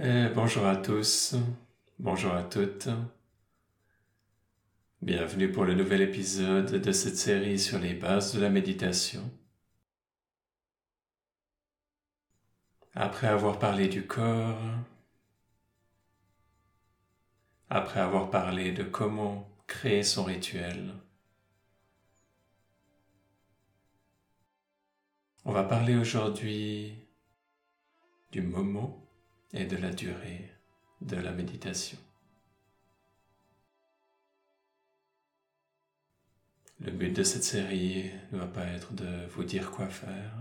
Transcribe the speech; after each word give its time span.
Eh, 0.00 0.28
bonjour 0.32 0.64
à 0.64 0.76
tous, 0.76 1.34
bonjour 1.98 2.32
à 2.32 2.44
toutes. 2.44 2.88
Bienvenue 5.02 5.50
pour 5.50 5.64
le 5.64 5.74
nouvel 5.74 6.02
épisode 6.02 6.70
de 6.70 6.92
cette 6.92 7.16
série 7.16 7.58
sur 7.58 7.80
les 7.80 7.94
bases 7.94 8.32
de 8.32 8.40
la 8.40 8.48
méditation. 8.48 9.28
Après 12.94 13.26
avoir 13.26 13.58
parlé 13.58 13.88
du 13.88 14.06
corps, 14.06 14.60
après 17.68 17.98
avoir 17.98 18.30
parlé 18.30 18.70
de 18.70 18.84
comment 18.84 19.50
créer 19.66 20.04
son 20.04 20.22
rituel, 20.22 20.94
on 25.44 25.50
va 25.50 25.64
parler 25.64 25.96
aujourd'hui 25.96 26.94
du 28.30 28.42
moment 28.42 29.07
et 29.52 29.64
de 29.64 29.76
la 29.76 29.90
durée 29.90 30.52
de 31.00 31.16
la 31.16 31.32
méditation. 31.32 31.98
Le 36.80 36.92
but 36.92 37.12
de 37.12 37.22
cette 37.22 37.44
série 37.44 38.12
ne 38.30 38.38
va 38.38 38.46
pas 38.46 38.64
être 38.66 38.92
de 38.92 39.26
vous 39.28 39.44
dire 39.44 39.70
quoi 39.70 39.88
faire, 39.88 40.32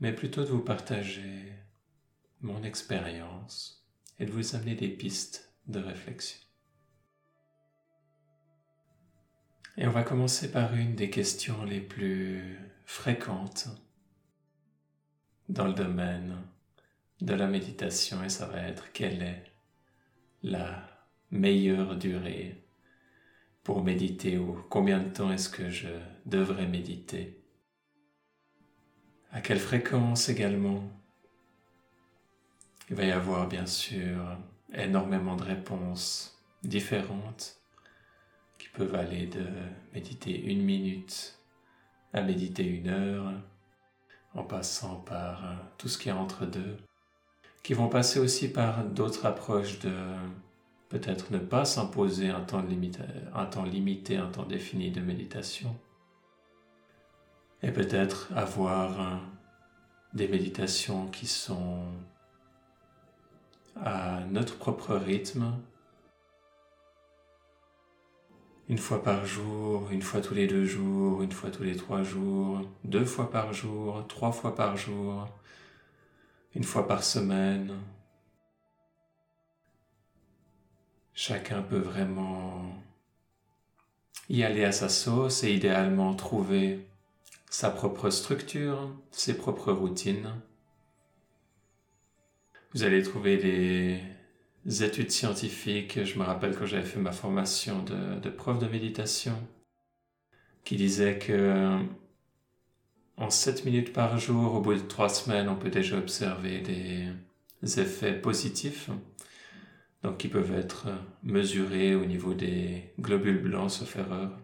mais 0.00 0.12
plutôt 0.12 0.42
de 0.42 0.48
vous 0.48 0.62
partager 0.62 1.52
mon 2.42 2.62
expérience 2.62 3.86
et 4.18 4.26
de 4.26 4.30
vous 4.30 4.54
amener 4.54 4.74
des 4.74 4.88
pistes 4.88 5.50
de 5.66 5.78
réflexion. 5.78 6.40
Et 9.76 9.86
on 9.86 9.92
va 9.92 10.02
commencer 10.02 10.52
par 10.52 10.74
une 10.74 10.94
des 10.94 11.10
questions 11.10 11.64
les 11.64 11.80
plus 11.80 12.58
fréquentes 12.84 13.68
dans 15.48 15.66
le 15.66 15.72
domaine 15.72 16.36
de 17.24 17.32
la 17.32 17.46
méditation 17.46 18.22
et 18.22 18.28
ça 18.28 18.44
va 18.44 18.60
être 18.60 18.92
quelle 18.92 19.22
est 19.22 19.44
la 20.42 20.86
meilleure 21.30 21.96
durée 21.96 22.62
pour 23.62 23.82
méditer 23.82 24.36
ou 24.36 24.62
combien 24.68 25.00
de 25.00 25.08
temps 25.08 25.32
est-ce 25.32 25.48
que 25.48 25.70
je 25.70 25.88
devrais 26.26 26.66
méditer? 26.66 27.42
À 29.32 29.40
quelle 29.40 29.58
fréquence 29.58 30.28
également? 30.28 30.84
Il 32.90 32.96
va 32.96 33.04
y 33.04 33.10
avoir 33.10 33.48
bien 33.48 33.64
sûr 33.64 34.36
énormément 34.74 35.36
de 35.36 35.44
réponses 35.44 36.38
différentes 36.62 37.56
qui 38.58 38.68
peuvent 38.68 38.94
aller 38.94 39.28
de 39.28 39.46
méditer 39.94 40.44
une 40.44 40.62
minute 40.62 41.38
à 42.12 42.20
méditer 42.20 42.66
une 42.66 42.88
heure 42.88 43.32
en 44.34 44.44
passant 44.44 44.96
par 44.96 45.72
tout 45.78 45.88
ce 45.88 45.96
qui 45.96 46.10
est 46.10 46.12
entre 46.12 46.44
deux 46.44 46.76
qui 47.64 47.72
vont 47.72 47.88
passer 47.88 48.20
aussi 48.20 48.48
par 48.48 48.84
d'autres 48.84 49.24
approches 49.26 49.80
de 49.80 49.90
peut-être 50.90 51.32
ne 51.32 51.38
pas 51.38 51.64
s'imposer 51.64 52.28
un 52.28 52.42
temps 52.42 52.60
limité, 52.62 54.16
un 54.16 54.26
temps 54.26 54.44
défini 54.44 54.90
de 54.90 55.00
méditation, 55.00 55.74
et 57.62 57.72
peut-être 57.72 58.30
avoir 58.36 59.20
des 60.12 60.28
méditations 60.28 61.06
qui 61.06 61.26
sont 61.26 61.86
à 63.80 64.20
notre 64.30 64.58
propre 64.58 64.94
rythme, 64.94 65.54
une 68.68 68.78
fois 68.78 69.02
par 69.02 69.24
jour, 69.24 69.88
une 69.90 70.02
fois 70.02 70.20
tous 70.20 70.34
les 70.34 70.46
deux 70.46 70.66
jours, 70.66 71.22
une 71.22 71.32
fois 71.32 71.50
tous 71.50 71.62
les 71.62 71.76
trois 71.76 72.02
jours, 72.02 72.60
deux 72.84 73.06
fois 73.06 73.30
par 73.30 73.54
jour, 73.54 74.06
trois 74.06 74.32
fois 74.32 74.54
par 74.54 74.76
jour, 74.76 75.28
une 76.54 76.64
fois 76.64 76.86
par 76.86 77.04
semaine. 77.04 77.74
Chacun 81.14 81.62
peut 81.62 81.78
vraiment 81.78 82.82
y 84.28 84.42
aller 84.42 84.64
à 84.64 84.72
sa 84.72 84.88
sauce 84.88 85.44
et 85.44 85.52
idéalement 85.52 86.14
trouver 86.14 86.86
sa 87.50 87.70
propre 87.70 88.10
structure, 88.10 88.90
ses 89.10 89.36
propres 89.36 89.72
routines. 89.72 90.30
Vous 92.72 92.82
allez 92.82 93.02
trouver 93.02 93.36
des 93.36 94.82
études 94.82 95.12
scientifiques, 95.12 96.04
je 96.04 96.18
me 96.18 96.24
rappelle 96.24 96.56
quand 96.56 96.66
j'avais 96.66 96.86
fait 96.86 96.98
ma 96.98 97.12
formation 97.12 97.82
de, 97.82 98.18
de 98.18 98.30
prof 98.30 98.58
de 98.58 98.66
méditation, 98.66 99.36
qui 100.64 100.76
disaient 100.76 101.18
que 101.18 101.78
en 103.16 103.30
7 103.30 103.64
minutes 103.64 103.92
par 103.92 104.18
jour, 104.18 104.54
au 104.54 104.60
bout 104.60 104.74
de 104.74 104.80
3 104.80 105.08
semaines, 105.08 105.48
on 105.48 105.56
peut 105.56 105.70
déjà 105.70 105.96
observer 105.96 106.60
des 106.60 107.80
effets 107.80 108.14
positifs, 108.14 108.90
donc 110.02 110.18
qui 110.18 110.28
peuvent 110.28 110.52
être 110.52 110.88
mesurés 111.22 111.94
au 111.94 112.04
niveau 112.04 112.34
des 112.34 112.92
globules 113.00 113.40
blancs, 113.42 113.70
sauf 113.70 113.96
erreur. 113.96 114.38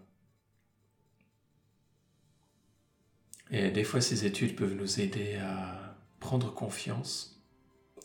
Et 3.50 3.70
des 3.70 3.84
fois, 3.84 4.00
ces 4.00 4.24
études 4.24 4.54
peuvent 4.54 4.76
nous 4.76 5.00
aider 5.00 5.36
à 5.36 5.96
prendre 6.20 6.54
confiance 6.54 7.42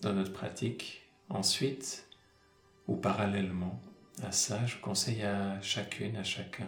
dans 0.01 0.13
notre 0.13 0.33
pratique. 0.33 1.03
Ensuite, 1.29 2.07
ou 2.87 2.95
parallèlement 2.95 3.81
à 4.23 4.31
ça, 4.31 4.65
je 4.65 4.77
conseille 4.77 5.23
à 5.23 5.59
chacune, 5.61 6.15
à 6.17 6.23
chacun, 6.23 6.67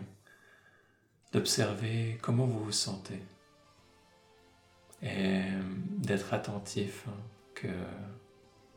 d'observer 1.32 2.18
comment 2.22 2.46
vous 2.46 2.64
vous 2.64 2.72
sentez 2.72 3.20
et 5.02 5.42
d'être 5.98 6.34
attentif 6.34 7.06
hein, 7.08 7.18
que 7.54 7.68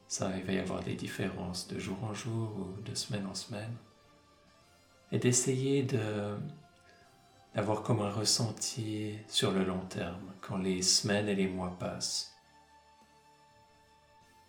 ça 0.08 0.30
il 0.36 0.44
va 0.44 0.52
y 0.52 0.58
avoir 0.58 0.82
des 0.82 0.94
différences 0.94 1.68
de 1.68 1.78
jour 1.78 1.96
en 2.02 2.12
jour 2.12 2.50
ou 2.58 2.82
de 2.82 2.94
semaine 2.94 3.26
en 3.26 3.34
semaine. 3.34 3.76
Et 5.12 5.18
d'essayer 5.18 5.82
de 5.82 6.36
d'avoir 7.54 7.82
comme 7.82 8.00
un 8.00 8.10
ressenti 8.10 9.18
sur 9.26 9.50
le 9.50 9.64
long 9.64 9.84
terme 9.88 10.32
quand 10.40 10.56
les 10.56 10.82
semaines 10.82 11.28
et 11.28 11.34
les 11.34 11.48
mois 11.48 11.76
passent. 11.78 12.32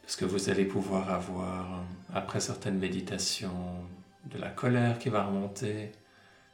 Parce 0.03 0.16
que 0.16 0.26
vous 0.26 0.50
allez 0.50 0.66
pouvoir 0.66 1.09
avoir 1.09 1.84
après 2.14 2.40
certaines 2.40 2.78
méditations 2.78 3.88
de 4.26 4.38
la 4.38 4.50
colère 4.50 5.00
qui 5.00 5.09
va 5.09 5.26
remonter. 5.26 5.92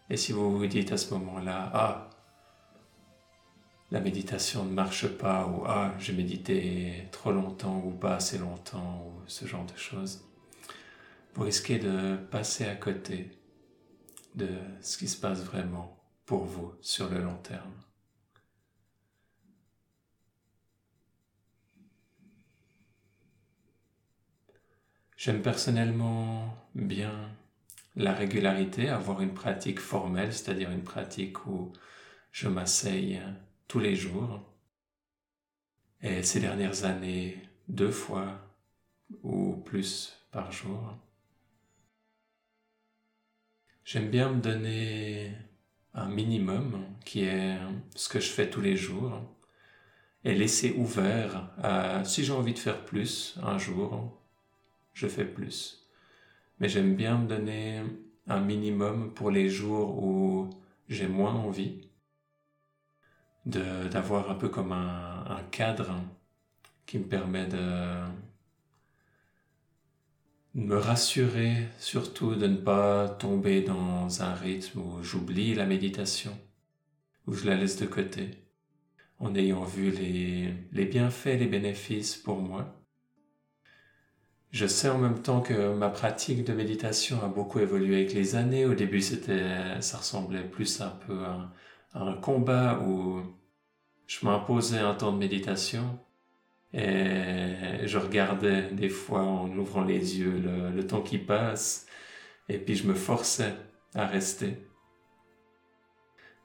Et 0.10 0.16
si 0.16 0.32
vous 0.32 0.58
vous 0.58 0.68
dites 0.68 0.92
à 0.92 0.98
ce 0.98 1.14
moment-là 1.16 1.70
ah 1.74 2.10
la 3.92 4.02
méditation 4.02 4.66
ne 4.66 4.72
marche 4.72 5.08
pas 5.08 5.48
ou 5.48 5.64
ah 5.66 5.94
j'ai 6.00 6.14
médité 6.14 7.08
trop 7.12 7.31
longtemps 7.31 7.81
ou 7.86 7.92
pas 7.92 8.16
assez 8.16 8.38
longtemps 8.38 9.06
ou 9.08 9.22
ce 9.28 9.46
genre 9.46 9.66
de 9.66 9.78
choses, 9.78 10.25
vous 11.34 11.44
risquez 11.44 11.80
de 11.80 12.18
passer 12.31 12.66
à 12.66 12.75
côté 12.75 13.31
de 14.36 14.50
ce 14.81 14.98
qui 14.98 15.08
se 15.08 15.20
passe 15.20 15.44
vraiment 15.44 15.98
pour 16.25 16.46
vous 16.46 16.74
sur 16.81 17.09
le 17.09 17.22
long 17.22 17.38
terme. 17.38 17.72
J'aime 25.16 25.42
personnellement 25.42 26.56
bien 26.75 27.12
la 27.96 28.14
régularité, 28.14 28.90
avoir 28.90 29.22
une 29.22 29.34
pratique 29.34 29.80
formelle, 29.80 30.31
c'est-à-dire 30.31 30.69
une 30.69 30.84
pratique 30.84 31.48
où 31.48 31.74
je 32.31 32.48
m'asseye 32.48 33.19
tous 33.68 33.80
les 33.80 33.96
jours. 33.96 34.42
Et 36.02 36.24
ces 36.24 36.40
dernières 36.40 36.86
années, 36.86 37.38
deux 37.68 37.92
fois 37.92 38.40
ou 39.24 39.56
plus 39.58 40.18
par 40.32 40.52
jour. 40.52 40.96
J'aime 43.84 44.10
bien 44.10 44.30
me 44.30 44.42
donner 44.42 45.32
un 45.94 46.08
minimum 46.08 46.86
qui 47.06 47.24
est 47.24 47.58
ce 47.96 48.10
que 48.10 48.20
je 48.20 48.30
fais 48.30 48.50
tous 48.50 48.62
les 48.62 48.76
jours 48.76 49.22
et 50.24 50.36
laisser 50.36 50.74
ouvert 50.74 51.52
à 51.58 52.04
si 52.04 52.24
j'ai 52.26 52.34
envie 52.34 52.54
de 52.54 52.60
faire 52.60 52.84
plus 52.86 53.38
un 53.42 53.58
jour, 53.58 54.22
je 54.94 55.08
fais 55.08 55.25
plus. 55.25 55.88
Mais 56.60 56.70
j'aime 56.70 56.96
bien 56.96 57.18
me 57.18 57.28
donner 57.28 57.81
un 58.28 58.42
minimum 58.42 59.13
pour 59.13 59.31
les 59.31 59.48
jours 59.48 60.04
où 60.04 60.50
j'ai 60.90 61.08
moins 61.08 61.34
envie 61.34 61.87
d'avoir 63.48 64.30
un 64.30 64.36
peu 64.36 64.50
comme 64.50 64.72
un, 64.72 65.26
un, 65.30 65.44
cadre 65.52 65.92
qui 66.86 67.00
me 67.00 67.06
permet 67.06 67.48
de 67.48 68.04
me 70.56 70.76
rassurer 70.76 71.68
surtout 71.80 72.36
de 72.36 72.48
ne 72.48 72.58
pas 72.58 73.08
tomber 73.08 73.62
dans 73.62 74.22
un 74.22 74.34
rythme 74.34 74.80
où 74.80 75.04
j'oublie 75.04 75.54
la 75.54 75.66
méditation, 75.66 76.38
où 77.28 77.34
je 77.34 77.46
la 77.46 77.56
laisse 77.56 77.78
de 77.78 77.86
côté, 77.86 78.32
en 79.20 79.34
ayant 79.36 79.64
vu 79.64 79.92
les, 79.92 80.54
les 80.74 80.86
bienfaits, 80.86 81.40
les 81.40 81.48
bénéfices 81.48 82.16
pour 82.18 82.42
moi. 82.42 82.74
Je 84.52 84.66
sais 84.66 84.90
en 84.90 84.98
même 84.98 85.22
temps 85.22 85.42
que 85.42 85.74
ma 85.74 85.90
pratique 85.90 86.44
de 86.44 86.54
méditation 86.54 87.22
a 87.24 87.28
beaucoup 87.28 87.60
évolué 87.60 87.96
avec 87.96 88.14
les 88.14 88.36
années. 88.36 88.66
Au 88.66 88.74
début, 88.74 89.02
c'était, 89.02 89.80
ça 89.82 89.98
ressemblait 89.98 90.44
plus 90.44 90.82
un 90.82 90.90
peu 90.90 91.24
un 92.02 92.14
combat 92.14 92.80
où 92.80 93.22
je 94.08 94.26
m'imposais 94.26 94.80
un 94.80 94.96
temps 94.96 95.12
de 95.12 95.18
méditation 95.18 96.00
Et 96.74 97.86
je 97.86 97.98
regardais 97.98 98.72
des 98.72 98.90
fois 98.90 99.22
en 99.22 99.50
ouvrant 99.58 99.84
les 99.84 100.20
yeux 100.20 100.40
le, 100.74 100.88
temps 100.88 101.02
qui 101.02 101.18
passe, 101.18 101.88
et 102.50 102.58
puis 102.60 102.76
je 102.76 102.88
me 102.88 102.94
forçais 102.94 103.54
à 103.96 104.06
rester. 104.06 104.58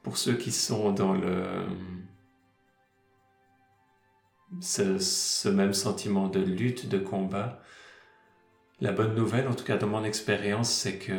Pour 0.02 0.16
ceux 0.16 0.34
qui 0.34 0.52
sont 0.52 0.92
dans 0.92 1.14
le 1.14 1.66
ce, 4.60 5.48
même 5.48 5.72
sentiment 5.72 6.28
de 6.28 6.40
lutte, 6.40 6.88
de 6.88 6.98
combat, 6.98 7.62
la 8.80 8.92
bonne 8.92 9.14
nouvelle, 9.14 9.48
en 9.48 9.54
tout 9.54 9.64
cas 9.64 9.76
dans 9.76 9.86
mon 9.86 10.04
expérience, 10.04 10.70
c'est 10.70 10.98
que 10.98 11.12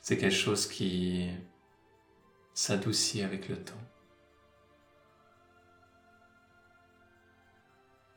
c'est 0.00 0.16
quelque 0.16 0.34
chose 0.34 0.66
qui 0.66 1.28
s'adoucit 2.56 3.22
avec 3.22 3.50
le 3.50 3.62
temps. 3.62 3.74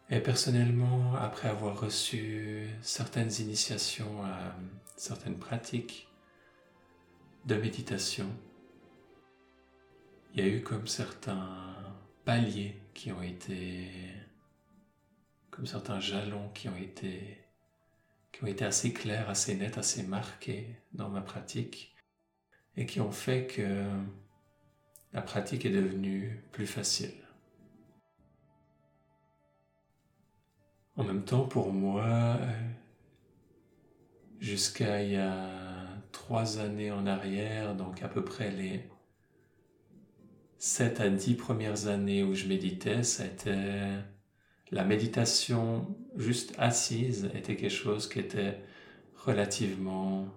Et 0.10 0.22
personnellement, 0.22 1.14
après 1.16 1.50
avoir 1.50 1.78
reçu 1.78 2.66
certaines 2.82 3.32
initiations 3.42 4.24
à 4.24 4.56
certaines 4.96 5.38
pratiques 5.38 6.08
de 7.46 7.56
méditation, 7.56 8.28
il 10.34 10.40
y 10.40 10.44
a 10.44 10.48
eu 10.48 10.64
comme 10.64 10.88
certains 10.88 11.76
paliers 12.24 12.82
qui 12.94 13.12
ont 13.12 13.22
été, 13.22 13.90
comme 15.52 15.68
certains 15.68 16.00
jalons 16.00 16.48
qui 16.54 16.70
ont 16.70 16.78
été, 16.78 17.44
qui 18.32 18.46
ont 18.46 18.48
été 18.48 18.64
assez 18.64 18.94
clairs, 18.94 19.30
assez 19.30 19.56
nets, 19.56 19.78
assez 19.78 20.04
marqués 20.04 20.78
dans 20.94 21.10
ma 21.10 21.22
pratique 21.22 21.94
et 22.78 22.86
qui 22.86 23.02
ont 23.02 23.12
fait 23.12 23.46
que 23.46 23.86
la 25.14 25.22
pratique 25.22 25.66
est 25.66 25.72
devenue 25.72 26.44
plus 26.52 26.68
facile. 26.68 27.14
En 30.96 31.04
même 31.04 31.24
temps, 31.24 31.48
pour 31.48 31.72
moi, 31.72 32.40
jusqu'à 34.40 35.02
il 35.04 35.14
y 35.14 35.16
a 35.16 35.50
trois 36.12 36.60
années 36.60 36.92
en 36.92 37.06
arrière, 37.06 37.76
donc 37.76 38.04
à 38.04 38.08
peu 38.08 38.24
près 38.24 38.52
les 38.52 38.84
sept 40.58 41.00
à 41.00 41.10
dix 41.10 41.36
premières 41.36 41.88
années 41.88 42.24
où 42.24 42.34
je 42.34 42.48
méditais, 42.48 43.04
c'était 43.04 43.88
la 44.72 44.84
méditation 44.84 45.96
juste 46.18 46.54
assise 46.58 47.30
était 47.34 47.56
quelque 47.56 47.70
chose 47.72 48.08
qui 48.10 48.20
était 48.20 48.60
relativement, 49.16 50.28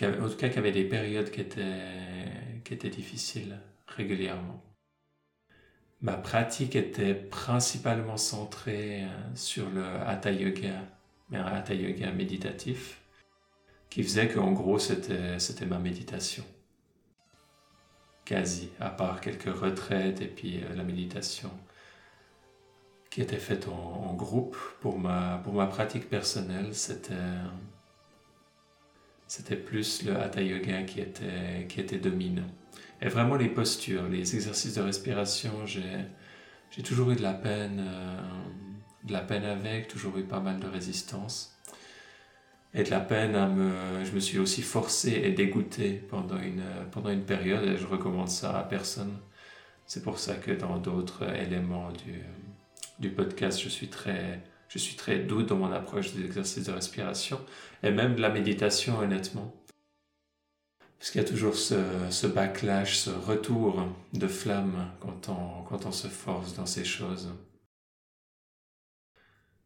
en 0.00 0.28
tout 0.28 0.36
cas 0.36 0.48
qui 0.48 0.58
avait 0.58 0.72
des 0.72 0.84
périodes 0.84 1.30
qui 1.30 1.40
étaient, 1.40 2.53
qui 2.64 2.74
étaient 2.74 2.90
difficiles 2.90 3.58
régulièrement. 3.86 4.62
Ma 6.00 6.14
pratique 6.14 6.76
était 6.76 7.14
principalement 7.14 8.16
centrée 8.16 9.04
euh, 9.04 9.08
sur 9.34 9.70
le 9.70 9.84
Hatha 9.84 10.32
Yoga, 10.32 10.82
mais 11.30 11.38
un 11.38 11.46
Hatha 11.46 11.74
Yoga 11.74 12.10
méditatif, 12.12 13.00
qui 13.88 14.02
faisait 14.02 14.28
qu'en 14.28 14.52
gros 14.52 14.78
c'était, 14.78 15.38
c'était 15.38 15.66
ma 15.66 15.78
méditation. 15.78 16.44
Quasi, 18.24 18.70
à 18.80 18.90
part 18.90 19.20
quelques 19.20 19.54
retraites 19.54 20.20
et 20.20 20.26
puis 20.26 20.62
euh, 20.62 20.74
la 20.74 20.82
méditation 20.82 21.50
qui 23.10 23.22
était 23.22 23.38
faite 23.38 23.68
en, 23.68 24.12
groupe 24.14 24.56
pour 24.80 24.98
ma, 24.98 25.40
pour 25.44 25.52
ma 25.52 25.66
pratique 25.66 26.10
personnelle, 26.10 26.74
c'était, 26.74 27.14
c'était 29.36 29.56
plus 29.56 30.04
le 30.04 30.16
Hatha 30.16 30.40
Yoga 30.40 30.84
qui 30.84 31.00
était, 31.00 31.66
qui 31.68 31.80
était 31.80 31.98
dominant. 31.98 32.46
Et 33.02 33.08
vraiment 33.08 33.34
les 33.34 33.48
postures, 33.48 34.08
les 34.08 34.36
exercices 34.36 34.74
de 34.74 34.80
respiration, 34.80 35.66
j'ai 35.66 36.82
toujours 36.84 37.10
eu 37.10 37.16
de 37.16 37.22
la 37.22 37.32
peine, 37.32 37.84
euh, 37.84 38.20
de 39.02 39.12
la 39.12 39.22
peine 39.22 39.42
avec, 39.42 39.88
toujours 39.88 40.16
eu 40.18 40.22
pas 40.22 40.38
mal 40.38 40.60
de 40.60 40.68
résistance. 40.68 41.58
Et 42.74 42.84
de 42.84 42.90
la 42.90 43.00
peine 43.00 43.34
à 43.34 43.48
me... 43.48 44.04
Je 44.04 44.12
me 44.12 44.20
suis 44.20 44.38
aussi 44.38 44.62
forcé 44.62 45.10
et 45.10 45.32
dégoûté 45.32 45.94
pendant 46.08 46.38
une, 46.38 46.62
pendant 46.92 47.10
une 47.10 47.24
période 47.24 47.64
et 47.64 47.76
je 47.76 47.88
recommande 47.88 48.28
ça 48.28 48.56
à 48.56 48.62
personne. 48.62 49.18
C'est 49.84 50.04
pour 50.04 50.20
ça 50.20 50.36
que 50.36 50.52
dans 50.52 50.78
d'autres 50.78 51.24
éléments 51.34 51.90
du, 51.90 52.22
du 53.00 53.10
podcast, 53.10 53.60
je 53.60 53.68
suis 53.68 53.88
très... 53.88 54.44
Je 54.74 54.80
suis 54.80 54.96
très 54.96 55.20
doux 55.20 55.44
dans 55.44 55.54
mon 55.54 55.70
approche 55.70 56.14
des 56.14 56.24
exercices 56.24 56.64
de 56.64 56.72
respiration 56.72 57.38
et 57.84 57.92
même 57.92 58.16
de 58.16 58.20
la 58.20 58.28
méditation, 58.28 58.98
honnêtement. 58.98 59.54
Parce 60.98 61.12
qu'il 61.12 61.20
y 61.20 61.24
a 61.24 61.28
toujours 61.28 61.54
ce, 61.54 62.26
backlash, 62.26 62.96
ce 62.96 63.10
retour 63.10 63.86
de 64.14 64.26
flamme 64.26 64.90
quand 64.98 65.28
on, 65.28 65.62
quand 65.62 65.86
on 65.86 65.92
se 65.92 66.08
force 66.08 66.56
dans 66.56 66.66
ces 66.66 66.84
choses. 66.84 67.30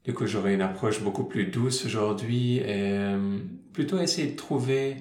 Du 0.05 0.13
coup, 0.13 0.27
j'aurai 0.27 0.53
une 0.53 0.61
approche 0.61 1.01
beaucoup 1.01 1.25
plus 1.25 1.47
douce 1.47 1.87
aujourd'hui 1.87 2.59
et 2.59 2.67
euh, 2.67 3.39
plutôt 3.73 3.99
essayer 3.99 4.31
de 4.31 4.37
trouver 4.37 4.97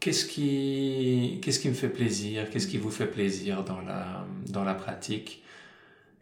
qu'est-ce 0.00 0.24
qui, 0.24 1.40
qu'est-ce 1.42 1.60
qui 1.60 1.68
me 1.68 1.74
fait 1.74 1.90
plaisir, 1.90 2.48
qu'est-ce 2.48 2.66
qui 2.66 2.78
vous 2.78 2.90
fait 2.90 3.06
plaisir 3.06 3.64
dans 3.64 3.82
la, 3.82 4.26
dans 4.46 4.64
la 4.64 4.74
pratique. 4.74 5.42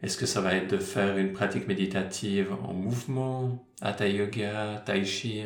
Est-ce 0.03 0.17
que 0.17 0.27
ça 0.27 0.41
va 0.41 0.53
être 0.53 0.69
de 0.71 0.77
faire 0.77 1.17
une 1.17 1.33
pratique 1.33 1.67
méditative 1.67 2.53
en 2.63 2.73
mouvement, 2.73 3.67
hatha 3.81 4.07
yoga, 4.07 4.83
tai 4.85 5.03
chi? 5.05 5.43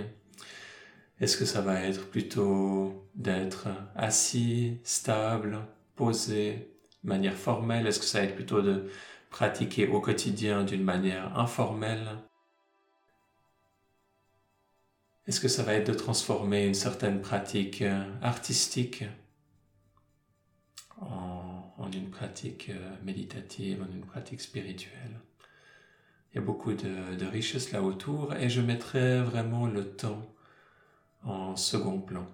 Est-ce 1.22 1.38
que 1.38 1.46
ça 1.46 1.62
va 1.62 1.82
être 1.82 2.10
plutôt 2.10 3.08
d'être 3.16 3.68
assis, 3.96 4.80
stable, 4.84 5.60
posé, 5.96 6.70
de 7.04 7.10
manière 7.10 7.36
formelle? 7.36 7.88
Est-ce 7.88 8.00
que 8.00 8.06
ça 8.06 8.20
va 8.20 8.26
être 8.26 8.36
plutôt 8.36 8.62
de 8.62 8.90
pratiquer 9.30 9.88
au 9.88 10.02
quotidien 10.02 10.64
d'une 10.64 10.84
manière 10.84 11.38
informelle? 11.38 12.18
Est-ce 15.28 15.40
que 15.40 15.48
ça 15.48 15.64
va 15.64 15.76
être 15.76 15.88
de 15.88 15.94
transformer 15.94 16.66
une 16.66 16.74
certaine 16.74 17.22
pratique 17.22 17.84
artistique 18.22 19.06
en, 21.00 21.41
en 21.82 21.92
une 21.92 22.10
pratique 22.10 22.70
euh, 22.70 22.96
méditative, 23.04 23.82
en 23.82 23.92
une 23.94 24.06
pratique 24.06 24.42
spirituelle 24.42 25.20
Il 26.32 26.36
y 26.36 26.38
a 26.38 26.42
beaucoup 26.42 26.74
de, 26.74 27.16
de 27.16 27.26
richesse 27.26 27.72
là 27.72 27.82
autour 27.82 28.36
et 28.36 28.50
je 28.50 28.62
mettrai 28.62 29.22
vraiment 29.22 29.68
le 29.68 29.86
temps 29.90 30.34
en 31.24 31.56
second 31.56 32.00
plan. 32.00 32.28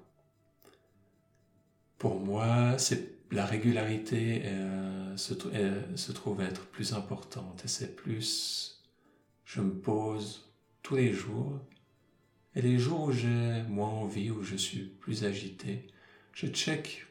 Pour 1.97 2.19
moi, 2.19 2.77
c'est 2.77 3.17
la 3.31 3.45
régularité 3.45 4.43
euh, 4.45 5.17
se, 5.17 5.33
euh, 5.53 5.97
se, 5.97 6.11
trouve 6.11 6.41
être 6.41 6.65
plus 6.67 6.93
importante 6.93 7.63
et 7.65 7.67
c'est 7.67 7.95
plus 7.95 8.85
je 9.45 9.61
me 9.61 9.73
pose 9.73 10.49
tous 10.83 10.95
les 10.95 11.11
jours 11.11 11.59
et 12.55 12.61
les 12.61 12.77
jours 12.77 13.03
où 13.03 13.11
j'ai 13.11 13.63
moins 13.69 13.89
envie, 13.89 14.31
où 14.31 14.43
je 14.43 14.55
suis 14.55 14.83
plus 14.83 15.23
agité, 15.23 15.87
je 16.33 16.47
check 16.47 17.06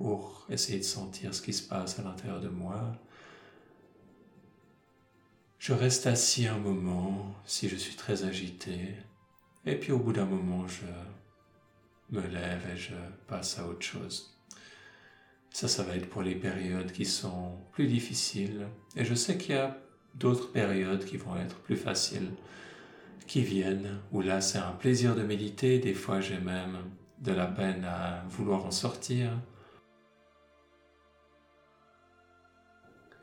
pour 0.00 0.46
essayer 0.48 0.78
de 0.78 0.84
sentir 0.84 1.34
ce 1.34 1.42
qui 1.42 1.52
se 1.52 1.68
passe 1.68 1.98
à 1.98 2.02
l'intérieur 2.02 2.40
de 2.40 2.48
moi. 2.48 2.80
Je 5.58 5.74
reste 5.74 6.06
assis 6.06 6.46
un 6.46 6.56
moment 6.56 7.34
si 7.44 7.68
je 7.68 7.76
suis 7.76 7.96
très 7.96 8.24
agité 8.24 8.94
et 9.66 9.74
puis 9.74 9.92
au 9.92 9.98
bout 9.98 10.14
d'un 10.14 10.24
moment, 10.24 10.66
je 10.66 10.86
me 12.16 12.26
lève 12.26 12.66
et 12.72 12.78
je 12.78 12.94
passe 13.26 13.58
à 13.58 13.66
autre 13.66 13.82
chose. 13.82 14.34
Ça, 15.50 15.68
ça 15.68 15.82
va 15.82 15.96
être 15.96 16.08
pour 16.08 16.22
les 16.22 16.34
périodes 16.34 16.92
qui 16.92 17.04
sont 17.04 17.58
plus 17.72 17.86
difficiles. 17.86 18.68
Et 18.96 19.04
je 19.04 19.12
sais 19.12 19.36
qu'il 19.36 19.54
y 19.54 19.58
a 19.58 19.76
d'autres 20.14 20.50
périodes 20.50 21.04
qui 21.04 21.18
vont 21.18 21.36
être 21.36 21.56
plus 21.56 21.76
faciles, 21.76 22.30
qui 23.26 23.42
viennent, 23.42 24.00
où 24.12 24.22
là 24.22 24.40
c'est 24.40 24.58
un 24.58 24.72
plaisir 24.72 25.14
de 25.14 25.24
méditer. 25.24 25.78
Des 25.78 25.92
fois, 25.92 26.22
j'ai 26.22 26.38
même 26.38 26.78
de 27.18 27.32
la 27.32 27.46
peine 27.46 27.84
à 27.84 28.24
vouloir 28.30 28.64
en 28.64 28.70
sortir. 28.70 29.30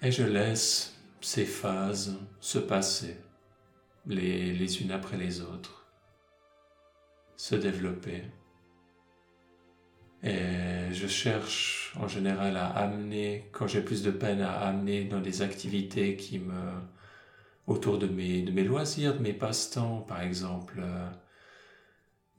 Et 0.01 0.12
je 0.12 0.24
laisse 0.24 0.96
ces 1.22 1.46
phases 1.46 2.18
se 2.39 2.60
passer, 2.60 3.18
les, 4.06 4.54
les 4.54 4.82
unes 4.82 4.92
après 4.92 5.18
les 5.18 5.42
autres 5.42 5.77
se 7.38 7.56
développer. 7.56 8.24
Et 10.24 10.92
je 10.92 11.08
cherche 11.08 11.94
en 12.00 12.08
général 12.08 12.58
à 12.58 12.68
amener, 12.68 13.50
quand 13.51 13.68
j'ai 13.68 13.82
plus 13.82 14.01
de 14.01 14.12
peine 14.12 14.42
à 14.42 14.54
amener 14.68 15.06
dans 15.06 15.22
des 15.22 15.44
activités 15.44 16.16
qui 16.16 16.39
me, 16.39 16.74
autour 17.68 18.00
de 18.00 18.08
mes, 18.08 18.42
de 18.42 18.51
mes 18.51 18.63
loisirs, 18.63 19.13
de 19.13 19.20
mes 19.20 19.34
passe-temps, 19.34 20.01
par 20.01 20.22
exemple. 20.22 20.80
Euh, 20.80 21.10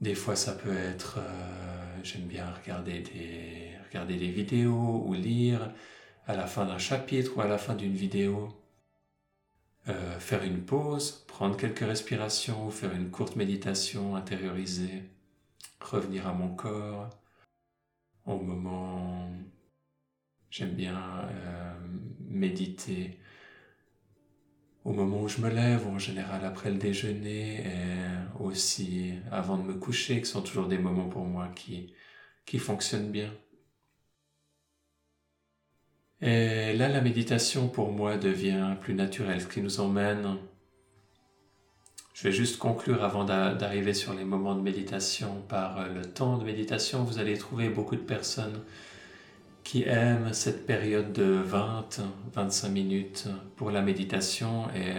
des 0.01 0.15
fois, 0.15 0.35
ça 0.35 0.53
peut 0.53 0.75
être, 0.75 1.19
euh, 1.19 1.99
j'aime 2.03 2.27
bien 2.27 2.51
regarder 2.51 2.99
des, 3.01 3.71
regarder 3.87 4.17
des 4.17 4.29
vidéos 4.29 5.03
ou 5.05 5.13
lire 5.13 5.71
à 6.29 6.35
la 6.35 6.45
fin 6.45 6.65
d'un 6.65 6.77
chapitre 6.77 7.35
ou 7.35 7.41
à 7.41 7.47
la 7.47 7.57
fin 7.57 7.73
d'une 7.73 7.95
vidéo. 7.95 8.49
Euh, 9.87 10.19
faire 10.19 10.43
une 10.43 10.63
pause, 10.63 11.25
prendre 11.27 11.57
quelques 11.57 11.79
respirations, 11.79 12.69
faire 12.69 12.93
une 12.93 13.09
courte 13.09 13.35
méditation 13.35 14.15
intériorisée, 14.15 15.05
revenir 15.81 16.27
à 16.27 16.33
mon 16.33 16.49
corps. 16.49 17.09
Au 18.27 18.37
moment, 18.37 19.27
j'aime 20.51 20.75
bien 20.75 20.99
euh, 21.31 21.73
méditer 22.19 23.17
au 24.85 24.93
moment 24.93 25.23
où 25.23 25.27
je 25.27 25.41
me 25.41 25.49
lève, 25.49 25.87
en 25.87 25.97
général 25.97 26.45
après 26.45 26.69
le 26.69 26.77
déjeuner, 26.77 27.65
et 27.65 28.39
aussi 28.39 29.13
avant 29.31 29.57
de 29.57 29.63
me 29.63 29.73
coucher, 29.73 30.21
qui 30.21 30.29
sont 30.29 30.43
toujours 30.43 30.67
des 30.67 30.77
moments 30.77 31.09
pour 31.09 31.25
moi 31.25 31.47
qui, 31.55 31.91
qui 32.45 32.59
fonctionnent 32.59 33.11
bien. 33.11 33.33
Et 36.21 36.73
là, 36.73 36.89
la 36.89 37.01
méditation 37.01 37.69
pour 37.69 37.91
moi 37.91 38.17
devient 38.17 38.75
plus 38.81 38.93
naturelle, 38.93 39.41
ce 39.41 39.47
qui 39.47 39.61
nous 39.61 39.79
emmène 39.79 40.37
je 42.21 42.27
vais 42.27 42.33
juste 42.33 42.59
conclure 42.59 43.05
avant 43.05 43.23
d'arriver 43.23 43.93
sur 43.93 44.13
les 44.13 44.25
moments 44.25 44.53
de 44.53 44.59
méditation 44.59 45.41
par 45.47 45.87
le 45.87 46.01
temps 46.01 46.37
de 46.37 46.43
méditation. 46.43 47.05
Vous 47.05 47.17
allez 47.17 47.37
trouver 47.37 47.69
beaucoup 47.69 47.95
de 47.95 48.01
personnes 48.01 48.59
qui 49.63 49.83
aiment 49.83 50.33
cette 50.33 50.65
période 50.65 51.13
de 51.13 51.41
20-25 52.35 52.71
minutes 52.71 53.29
pour 53.55 53.71
la 53.71 53.81
méditation 53.81 54.67
et 54.75 54.95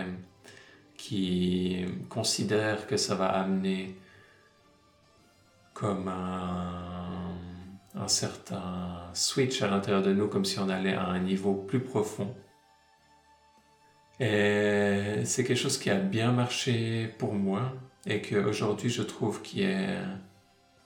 qui 0.96 1.84
considèrent 2.08 2.86
que 2.86 2.96
ça 2.96 3.16
va 3.16 3.26
amener 3.26 3.94
comme 5.74 6.08
un, 6.08 7.36
un 7.94 8.08
certain 8.08 9.10
switch 9.14 9.62
à 9.62 9.68
l'intérieur 9.68 10.02
de 10.02 10.12
nous, 10.12 10.28
comme 10.28 10.44
si 10.44 10.58
on 10.58 10.68
allait 10.68 10.94
à 10.94 11.06
un 11.06 11.18
niveau 11.18 11.54
plus 11.54 11.80
profond. 11.80 12.34
Et 14.20 15.24
c'est 15.24 15.44
quelque 15.44 15.58
chose 15.58 15.78
qui 15.78 15.90
a 15.90 15.98
bien 15.98 16.30
marché 16.30 17.08
pour 17.18 17.34
moi 17.34 17.72
et 18.06 18.20
qu'aujourd'hui 18.20 18.90
je 18.90 19.02
trouve 19.02 19.40
qui 19.40 19.62
est, 19.62 19.96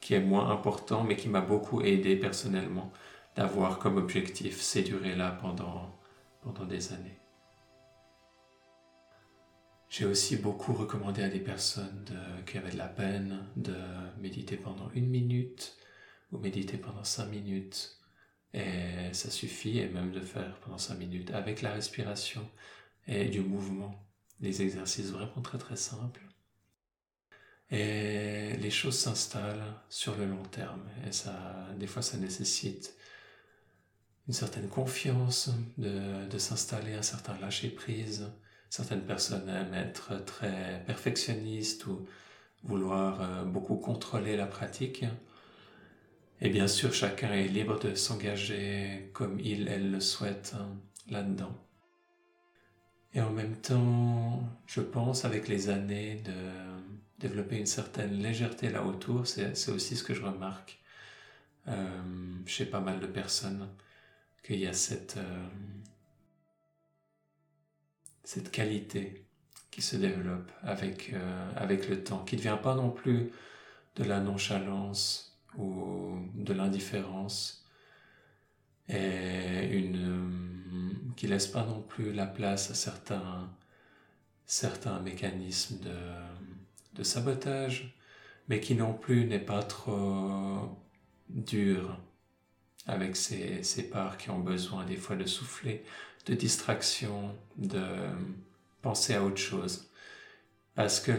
qui 0.01 0.15
est 0.15 0.21
moins 0.21 0.51
important 0.51 1.03
mais 1.03 1.17
qui 1.17 1.29
m'a 1.29 1.41
beaucoup 1.41 1.83
aidé 1.83 2.15
personnellement 2.15 2.93
d'avoir 3.35 3.81
comme 3.81 3.97
objectif 3.97 4.61
ces 4.61 4.83
durées-là 4.83 5.37
pendant, 5.43 5.99
pendant 6.43 6.65
des 6.65 6.93
années. 6.93 7.19
J'ai 9.89 10.07
aussi 10.07 10.37
beaucoup 10.37 10.73
recommandé 10.73 11.23
à 11.23 11.29
des 11.29 11.41
personnes 11.41 12.05
qui 12.47 12.59
avaient 12.59 12.71
de 12.71 12.79
la 12.79 12.89
peine 12.89 13.45
de 13.57 13.75
méditer 14.21 14.57
pendant 14.57 14.91
une 14.95 15.09
minute 15.09 15.77
ou 16.35 16.39
méditer 16.39 16.77
pendant 16.77 17.05
cinq 17.05 17.27
minutes. 17.27 17.99
Et 18.53 19.13
ça 19.13 19.31
suffit, 19.31 19.79
et 19.79 19.89
même 19.89 20.13
de 20.13 20.21
faire 20.21 20.61
pendant 20.61 20.79
cinq 20.79 20.99
minutes 20.99 21.31
avec 21.33 21.63
la 21.63 21.73
respiration, 21.73 22.49
et 23.07 23.27
du 23.27 23.41
mouvement. 23.41 23.95
Des 24.41 24.63
exercices 24.63 25.11
vraiment 25.11 25.43
très 25.43 25.59
très 25.59 25.77
simples. 25.77 26.23
Et 27.71 28.57
les 28.59 28.71
choses 28.71 28.99
s'installent 28.99 29.75
sur 29.89 30.17
le 30.17 30.27
long 30.27 30.43
terme. 30.43 30.83
Et 31.07 31.13
ça, 31.13 31.69
des 31.79 31.87
fois, 31.87 32.03
ça 32.03 32.19
nécessite 32.19 32.95
une 34.29 34.35
certaine 34.35 34.69
confiance 34.69 35.51
de, 35.79 36.27
de 36.27 36.39
s'installer, 36.39 36.95
un 36.95 37.03
certain 37.03 37.39
lâcher 37.39 37.71
prise. 37.71 38.31
Certaines 38.71 39.05
personnes 39.05 39.49
aiment 39.49 39.75
être 39.75 40.25
très 40.25 40.83
perfectionnistes 40.87 41.87
ou 41.87 42.07
vouloir 42.65 43.21
euh, 43.23 43.45
beaucoup 43.45 43.77
contrôler 43.77 44.37
la 44.37 44.47
pratique. 44.47 45.05
Et 46.41 46.51
bien 46.51 46.69
sûr, 46.69 46.93
chacun 46.93 47.33
est 47.33 47.49
libre 47.49 47.79
de 47.79 47.95
s'engager 47.95 49.11
comme 49.13 49.39
il, 49.41 49.69
elle 49.69 49.91
le 49.91 50.01
souhaite 50.01 50.55
hein, 50.59 50.77
là-dedans. 51.09 51.57
Et 53.15 53.21
en 53.21 53.31
même 53.31 53.57
temps, 53.57 54.43
je 54.67 54.81
pense 54.81 55.25
avec 55.25 55.47
les 55.49 55.69
années 55.69 56.17
de 56.25 56.33
développer 57.19 57.57
une 57.57 57.67
certaine 57.67 58.21
légèreté 58.21 58.69
là 58.69 58.85
autour, 58.85 59.27
c'est 59.27 59.69
aussi 59.71 59.97
ce 59.97 60.03
que 60.03 60.15
je 60.15 60.23
remarque 60.23 60.81
euh, 61.69 62.03
chez 62.47 62.67
pas 62.67 62.81
mal 62.81 63.01
de 63.01 63.07
personnes, 63.07 63.69
qu'il 64.43 64.59
y 64.59 64.67
a 64.67 64.73
cette, 64.75 65.17
euh, 65.17 65.49
qualité 68.53 69.25
qui 69.71 69.81
se 69.81 69.97
développe 69.97 70.51
avec, 70.63 71.13
euh, 71.15 71.51
avec 71.57 71.89
le 71.89 72.03
temps, 72.05 72.25
qui 72.25 72.37
ne 72.37 72.43
vient 72.43 72.59
pas 72.59 72.75
non 72.75 72.91
plus 72.91 73.31
de 73.97 74.05
la 74.05 74.21
nonchalance 74.21 75.34
ou 75.59 76.19
de 76.35 76.53
l'indifférence, 76.53 77.65
et 78.89 79.69
une 79.71 81.13
qui 81.17 81.27
laisse 81.27 81.47
pas 81.47 81.65
non 81.65 81.81
plus 81.81 82.13
la 82.13 82.27
place 82.27 82.71
à 82.71 82.75
certains, 82.75 83.51
certains 84.47 85.01
mécanismes 85.01 85.79
de, 85.81 85.97
de 86.95 87.03
sabotage, 87.03 87.95
mais 88.49 88.61
qui 88.61 88.75
non 88.75 88.93
plus 88.93 89.27
n'est 89.27 89.39
pas 89.39 89.63
trop 89.63 90.77
dur 91.29 91.99
avec 92.87 93.17
ces, 93.17 93.63
ces 93.63 93.89
parts 93.89 94.19
qui 94.19 94.31
ont 94.31 94.41
besoin 94.41 94.85
des 94.85 94.97
fois 94.97 95.17
de 95.17 95.25
souffler, 95.25 95.85
de 96.27 96.35
distraction, 96.35 97.35
de 97.57 97.83
penser 98.83 99.15
à 99.15 99.25
autre 99.25 99.39
chose. 99.39 99.89
Parce 100.75 100.99
que 100.99 101.13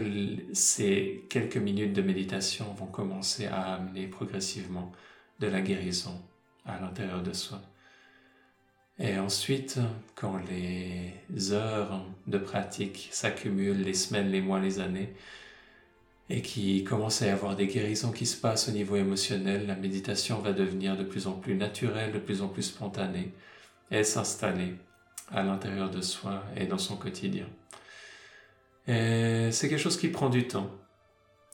ces 0.52 1.24
quelques 1.30 1.56
minutes 1.56 1.94
de 1.94 2.02
méditation 2.02 2.66
vont 2.74 2.86
commencer 2.86 3.46
à 3.46 3.74
amener 3.76 4.06
progressivement 4.06 4.92
de 5.40 5.46
la 5.46 5.62
guérison 5.62 6.20
à 6.66 6.78
l'intérieur 6.78 7.22
de 7.22 7.32
soi. 7.32 7.62
Et 8.98 9.18
ensuite, 9.18 9.78
quand 10.14 10.38
les 10.50 11.52
heures 11.52 12.04
de 12.26 12.38
pratique 12.38 13.08
s'accumulent, 13.12 13.82
les 13.82 13.94
semaines, 13.94 14.30
les 14.30 14.40
mois, 14.40 14.60
les 14.60 14.80
années, 14.80 15.14
et 16.28 16.42
qu'il 16.42 16.82
commence 16.84 17.22
à 17.22 17.26
y 17.26 17.30
avoir 17.30 17.56
des 17.56 17.66
guérisons 17.66 18.10
qui 18.10 18.26
se 18.26 18.40
passent 18.40 18.68
au 18.68 18.72
niveau 18.72 18.96
émotionnel, 18.96 19.66
la 19.66 19.76
méditation 19.76 20.38
va 20.40 20.52
devenir 20.52 20.96
de 20.96 21.04
plus 21.04 21.26
en 21.26 21.32
plus 21.32 21.54
naturelle, 21.54 22.12
de 22.12 22.18
plus 22.18 22.42
en 22.42 22.48
plus 22.48 22.62
spontanée, 22.62 23.32
et 23.90 24.02
s'installer 24.02 24.74
à 25.30 25.42
l'intérieur 25.42 25.90
de 25.90 26.00
soi 26.00 26.42
et 26.56 26.66
dans 26.66 26.78
son 26.78 26.96
quotidien. 26.96 27.46
Et 28.86 29.50
c'est 29.52 29.68
quelque 29.68 29.80
chose 29.80 29.98
qui 29.98 30.08
prend 30.08 30.28
du 30.28 30.46
temps. 30.46 30.70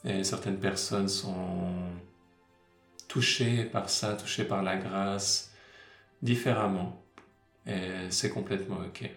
Et 0.05 0.25
certaines 0.25 0.59
personnes 0.59 1.09
sont 1.09 1.73
touchées 3.09 3.65
par 3.65 3.89
ça, 3.89 4.15
touchées 4.15 4.45
par 4.45 4.62
la 4.62 4.77
grâce, 4.77 5.55
différemment. 6.23 7.05
Et 7.67 8.11
c'est 8.11 8.31
complètement 8.31 8.79
OK. 8.81 9.09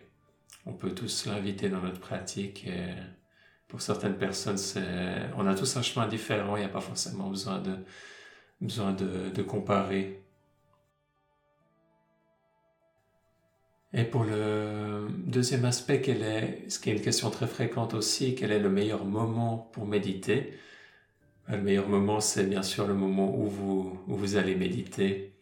On 0.66 0.74
peut 0.74 0.94
tous 0.94 1.26
l'inviter 1.26 1.70
dans 1.70 1.82
notre 1.82 2.00
pratique 2.00 2.66
et 2.68 2.94
pour 3.68 3.82
certaines 3.82 4.18
personnes, 4.18 4.58
on 5.38 5.48
a 5.48 5.56
tous 5.56 5.76
un 5.78 5.82
chemin 5.82 6.08
différent, 6.08 6.56
il 6.56 6.60
n'y 6.60 6.66
a 6.66 6.70
pas 6.70 6.82
forcément 6.82 7.30
besoin 7.30 7.60
de, 7.60 7.78
besoin 8.62 8.94
de 8.94 9.42
comparer. 9.42 10.25
Et 13.98 14.04
pour 14.04 14.26
le 14.26 15.08
deuxième 15.26 15.64
aspect, 15.64 16.02
est, 16.10 16.70
ce 16.70 16.80
qui 16.80 16.90
est 16.90 16.94
une 16.94 17.02
question 17.02 17.30
très 17.30 17.48
fréquente 17.48 17.94
aussi, 17.94 18.36
quel 18.36 18.52
est 18.52 18.60
le 18.60 18.70
meilleur 18.70 19.06
moment 19.06 19.70
pour 19.72 19.86
méditer? 19.86 20.54
Le 21.48 21.62
meilleur 21.62 21.88
moment, 21.88 22.20
c'est 22.20 22.44
bien 22.44 22.62
sûr 22.62 22.88
le 22.88 22.94
moment 22.94 23.34
où 23.34 23.48
vous, 23.48 23.98
où 24.08 24.16
vous 24.18 24.36
allez 24.36 24.56
méditer. 24.56 25.40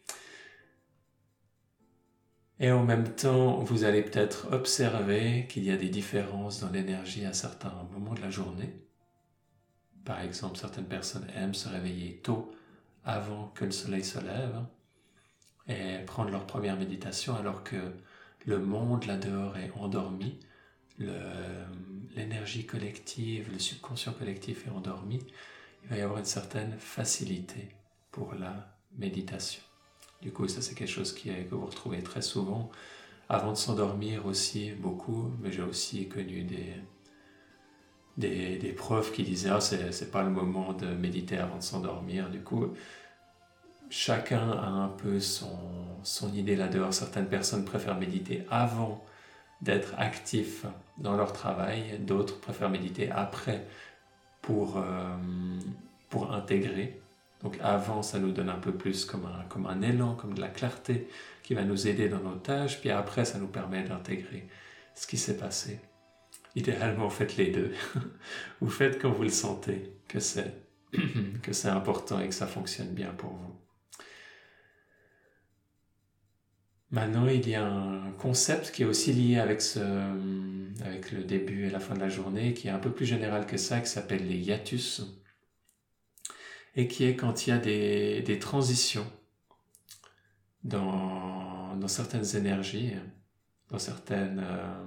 Et 2.60 2.70
en 2.70 2.84
même 2.84 3.08
temps, 3.16 3.58
vous 3.58 3.82
allez 3.82 4.02
peut-être 4.02 4.52
observer 4.52 5.48
qu'il 5.48 5.64
y 5.64 5.72
a 5.72 5.76
des 5.76 5.88
différences 5.88 6.60
dans 6.60 6.70
l'énergie 6.70 7.24
à 7.24 7.32
certains 7.32 7.74
moments 7.92 8.14
de 8.14 8.20
la 8.20 8.30
journée. 8.30 8.72
Par 10.04 10.20
exemple, 10.20 10.58
certaines 10.58 10.86
personnes 10.86 11.26
aiment 11.34 11.54
se 11.54 11.68
réveiller 11.68 12.20
tôt 12.22 12.52
avant 13.04 13.48
que 13.48 13.64
le 13.64 13.72
soleil 13.72 14.04
se 14.04 14.20
lève 14.20 14.60
et 15.66 16.04
prendre 16.06 16.30
leur 16.30 16.46
première 16.46 16.76
méditation 16.76 17.34
alors 17.34 17.64
que 17.64 17.76
le 18.46 18.58
monde 18.58 19.06
là-dehors 19.06 19.56
est 19.56 19.70
endormi, 19.76 20.38
l'énergie 22.14 22.66
collective, 22.66 23.50
le 23.52 23.58
subconscient 23.58 24.12
collectif 24.12 24.66
est 24.66 24.70
endormi, 24.70 25.20
il 25.82 25.90
va 25.90 25.96
y 25.96 26.00
avoir 26.00 26.18
une 26.18 26.24
certaine 26.24 26.76
facilité 26.78 27.68
pour 28.10 28.34
la 28.34 28.76
méditation. 28.96 29.62
Du 30.22 30.32
coup, 30.32 30.48
ça 30.48 30.62
c'est 30.62 30.74
quelque 30.74 30.88
chose 30.88 31.12
qui 31.12 31.28
que 31.28 31.54
vous 31.54 31.66
retrouvez 31.66 32.02
très 32.02 32.22
souvent. 32.22 32.70
Avant 33.28 33.52
de 33.52 33.56
s'endormir 33.56 34.26
aussi, 34.26 34.72
beaucoup, 34.72 35.30
mais 35.40 35.50
j'ai 35.50 35.62
aussi 35.62 36.08
connu 36.08 36.44
des, 36.44 36.74
des, 38.16 38.56
des, 38.56 38.72
profs 38.72 39.12
qui 39.12 39.22
disaient 39.22 39.50
ah, 39.50 39.60
c'est 39.60 40.10
pas 40.10 40.22
le 40.22 40.30
moment 40.30 40.72
de 40.72 40.86
méditer 40.86 41.38
avant 41.38 41.56
de 41.56 41.62
s'endormir. 41.62 42.30
Du 42.30 42.40
coup, 42.40 42.74
chacun 43.90 44.50
a 44.50 44.66
un 44.66 44.88
peu 44.88 45.20
son, 45.20 45.58
son 46.02 46.32
idée 46.34 46.56
là-dehors. 46.56 46.92
Certaines 46.92 47.28
personnes 47.28 47.64
préfèrent 47.64 47.98
méditer 47.98 48.44
avant 48.50 49.04
d'être 49.60 49.94
actifs 49.98 50.66
dans 50.98 51.16
leur 51.16 51.32
travail, 51.32 51.98
d'autres 52.00 52.38
préfèrent 52.40 52.70
méditer 52.70 53.10
après 53.10 53.66
pour, 54.42 54.76
euh, 54.76 55.16
pour 56.10 56.32
intégrer. 56.32 57.00
Donc 57.42 57.58
avant, 57.62 58.02
ça 58.02 58.18
nous 58.18 58.32
donne 58.32 58.48
un 58.48 58.58
peu 58.58 58.72
plus 58.72 59.04
comme 59.04 59.26
un, 59.26 59.44
comme 59.48 59.66
un 59.66 59.82
élan, 59.82 60.14
comme 60.14 60.34
de 60.34 60.40
la 60.40 60.48
clarté 60.48 61.08
qui 61.42 61.54
va 61.54 61.62
nous 61.64 61.86
aider 61.86 62.08
dans 62.08 62.20
nos 62.20 62.36
tâches, 62.36 62.80
puis 62.80 62.90
après, 62.90 63.24
ça 63.24 63.38
nous 63.38 63.48
permet 63.48 63.82
d'intégrer 63.82 64.48
ce 64.94 65.06
qui 65.06 65.18
s'est 65.18 65.36
passé. 65.36 65.80
Idéalement, 66.56 67.10
faites 67.10 67.36
les 67.36 67.50
deux. 67.50 67.72
vous 68.60 68.70
faites 68.70 69.00
quand 69.00 69.10
vous 69.10 69.24
le 69.24 69.28
sentez, 69.28 69.92
que 70.08 70.20
c'est, 70.20 70.54
que 71.42 71.52
c'est 71.52 71.68
important 71.68 72.20
et 72.20 72.28
que 72.28 72.34
ça 72.34 72.46
fonctionne 72.46 72.88
bien 72.88 73.10
pour 73.10 73.30
vous. 73.30 73.63
Maintenant, 76.94 77.26
il 77.26 77.48
y 77.48 77.56
a 77.56 77.66
un 77.66 78.12
concept 78.12 78.70
qui 78.70 78.82
est 78.82 78.86
aussi 78.86 79.12
lié 79.12 79.40
avec, 79.40 79.60
ce, 79.60 79.80
avec 80.84 81.10
le 81.10 81.24
début 81.24 81.66
et 81.66 81.70
la 81.70 81.80
fin 81.80 81.94
de 81.94 81.98
la 81.98 82.08
journée, 82.08 82.54
qui 82.54 82.68
est 82.68 82.70
un 82.70 82.78
peu 82.78 82.92
plus 82.92 83.04
général 83.04 83.46
que 83.46 83.56
ça, 83.56 83.80
qui 83.80 83.88
s'appelle 83.88 84.28
les 84.28 84.36
hiatus, 84.36 85.02
et 86.76 86.86
qui 86.86 87.02
est 87.04 87.16
quand 87.16 87.48
il 87.48 87.50
y 87.50 87.52
a 87.52 87.58
des, 87.58 88.38
transitions 88.38 89.10
dans, 90.62 91.88
certaines 91.88 92.36
énergies, 92.36 92.92
dans 93.70 93.80
certaines 93.80 94.44
euh, 94.48 94.84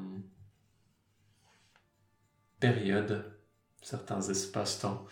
périodes, 2.62 3.38
certains 3.82 4.22
espaces-temps. 4.22 5.06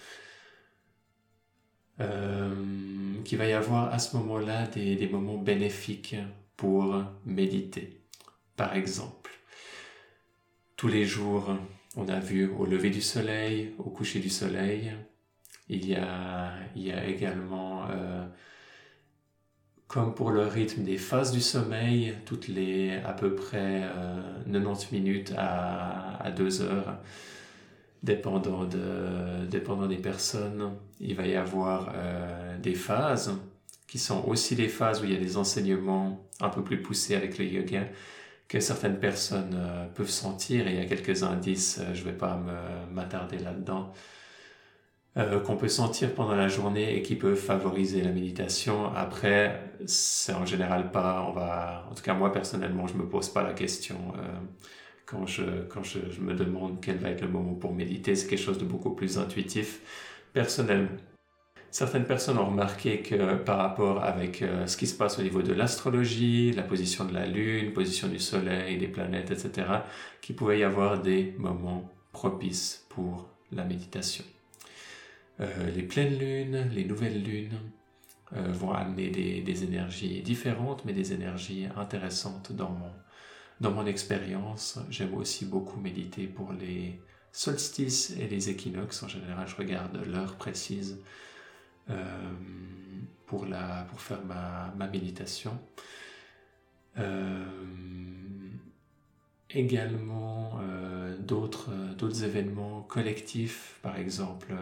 Euh, 1.99 3.21
qu'il 3.25 3.37
va 3.37 3.47
y 3.47 3.53
avoir 3.53 3.93
à 3.93 3.99
ce 3.99 4.15
moment-là 4.15 4.67
des 4.67 5.09
moments 5.09 5.37
bénéfiques 5.37 6.15
pour 6.57 7.03
méditer. 7.25 8.01
Par 8.55 8.75
exemple, 8.75 9.31
tous 10.75 10.87
les 10.87 11.05
jours, 11.05 11.55
on 11.95 12.07
a 12.07 12.19
vu 12.19 12.47
au 12.47 12.65
lever 12.65 12.89
du 12.89 13.01
soleil, 13.01 13.73
au 13.79 13.89
coucher 13.89 14.19
du 14.19 14.29
soleil, 14.29 14.93
il 15.69 15.85
y 15.87 15.95
a, 15.95 16.51
il 16.75 16.83
y 16.83 16.91
a 16.91 17.05
également, 17.05 17.87
euh, 17.89 18.25
comme 19.87 20.13
pour 20.13 20.31
le 20.31 20.45
rythme 20.45 20.83
des 20.83 20.97
phases 20.97 21.31
du 21.31 21.41
sommeil, 21.41 22.15
toutes 22.25 22.47
les 22.47 22.97
à 23.05 23.13
peu 23.13 23.35
près 23.35 23.83
90 24.51 24.85
euh, 24.85 24.87
minutes 24.91 25.33
à, 25.37 26.17
à 26.23 26.31
2 26.31 26.61
heures, 26.61 26.97
dépendant, 28.03 28.65
de, 28.65 29.45
dépendant 29.49 29.87
des 29.87 29.97
personnes, 29.97 30.75
il 30.99 31.15
va 31.15 31.25
y 31.25 31.35
avoir 31.35 31.91
euh, 31.95 32.57
des 32.59 32.75
phases 32.75 33.39
qui 33.95 33.99
sont 33.99 34.25
aussi 34.27 34.55
les 34.55 34.67
phases 34.67 35.01
où 35.01 35.05
il 35.05 35.13
y 35.13 35.15
a 35.15 35.19
des 35.19 35.37
enseignements 35.37 36.27
un 36.41 36.49
peu 36.49 36.61
plus 36.65 36.81
poussés 36.81 37.15
avec 37.15 37.37
le 37.37 37.45
yoga 37.45 37.85
que 38.49 38.59
certaines 38.59 38.99
personnes 38.99 39.55
euh, 39.55 39.87
peuvent 39.87 40.09
sentir. 40.09 40.67
Et 40.67 40.71
il 40.71 40.75
y 40.75 40.81
a 40.81 40.85
quelques 40.85 41.23
indices, 41.23 41.79
euh, 41.79 41.93
je 41.93 42.01
ne 42.01 42.07
vais 42.07 42.17
pas 42.17 42.37
m'attarder 42.91 43.37
là-dedans, 43.37 43.93
euh, 45.15 45.39
qu'on 45.39 45.55
peut 45.55 45.69
sentir 45.69 46.13
pendant 46.13 46.35
la 46.35 46.49
journée 46.49 46.97
et 46.97 47.03
qui 47.03 47.15
peuvent 47.15 47.37
favoriser 47.37 48.01
la 48.01 48.11
méditation. 48.11 48.93
Après, 48.93 49.61
c'est 49.85 50.33
en 50.33 50.45
général 50.45 50.91
pas, 50.91 51.25
on 51.29 51.31
va, 51.31 51.87
en 51.89 51.95
tout 51.95 52.03
cas 52.03 52.15
moi 52.15 52.33
personnellement, 52.33 52.87
je 52.87 52.95
me 52.95 53.07
pose 53.07 53.29
pas 53.29 53.43
la 53.43 53.53
question 53.53 53.95
quand 55.05 55.25
je 55.25 55.43
quand 55.69 55.83
je, 55.83 55.99
me 56.19 56.33
demande 56.33 56.81
quel 56.81 56.97
va 56.97 57.11
être 57.11 57.21
le 57.21 57.29
moment 57.29 57.53
pour 57.53 57.73
méditer. 57.73 58.13
C'est 58.13 58.27
quelque 58.27 58.43
chose 58.43 58.57
de 58.57 58.65
beaucoup 58.65 58.93
plus 58.93 59.17
intuitif 59.17 59.79
personnellement. 60.33 60.97
Certaines 61.75 62.05
personnes 62.05 62.37
ont 62.37 62.45
remarqué 62.45 63.01
que 63.01 63.35
par 63.35 63.57
rapport 63.57 64.01
avec 64.01 64.41
euh, 64.41 64.65
ce 64.65 64.77
qui 64.77 64.87
se 64.87 64.95
passe 64.95 65.19
au 65.19 65.21
niveau 65.21 65.41
de 65.41 65.51
l'astrologie, 65.51 66.53
la 66.53 66.63
position 66.63 67.03
de 67.03 67.13
la 67.13 67.25
Lune, 67.25 67.73
position 67.73 68.07
du 68.07 68.17
Soleil, 68.17 68.77
des 68.77 68.87
planètes, 68.87 69.29
etc., 69.29 69.67
qu'il 70.21 70.37
pouvait 70.37 70.59
y 70.59 70.63
avoir 70.63 71.01
des 71.01 71.35
moments 71.37 71.93
propices 72.13 72.85
pour 72.87 73.27
la 73.51 73.65
méditation. 73.65 74.23
Euh, 75.41 75.69
les 75.75 75.83
pleines 75.83 76.17
lunes, 76.17 76.69
les 76.73 76.85
nouvelles 76.85 77.21
lunes 77.21 77.59
euh, 78.37 78.53
vont 78.53 78.71
amener 78.71 79.09
des, 79.09 79.41
des, 79.41 79.63
énergies 79.65 80.21
différentes, 80.21 80.85
mais 80.85 80.93
des 80.93 81.11
énergies 81.11 81.67
intéressantes 81.75 82.53
dans 82.53 82.69
mon, 82.69 82.93
dans 83.59 83.71
mon 83.71 83.85
expérience. 83.85 84.79
J'aime 84.89 85.13
aussi 85.13 85.43
beaucoup 85.43 85.81
méditer 85.81 86.27
pour 86.27 86.53
les 86.53 87.01
solstices 87.33 88.15
et 88.17 88.29
les 88.29 88.49
équinoxes. 88.49 89.03
En 89.03 89.09
général, 89.09 89.45
je 89.45 89.57
regarde 89.57 89.99
l'heure 90.07 90.35
précise 90.37 91.01
euh, 91.89 92.33
pour, 93.27 93.45
la, 93.45 93.85
pour 93.89 94.01
faire 94.01 94.23
ma, 94.25 94.73
ma 94.77 94.87
méditation. 94.87 95.59
Euh, 96.97 97.45
également 99.49 100.59
euh, 100.61 101.17
d'autres 101.19 101.69
d'autres 101.97 102.23
événements 102.23 102.81
collectifs, 102.83 103.79
par 103.81 103.97
exemple 103.97 104.53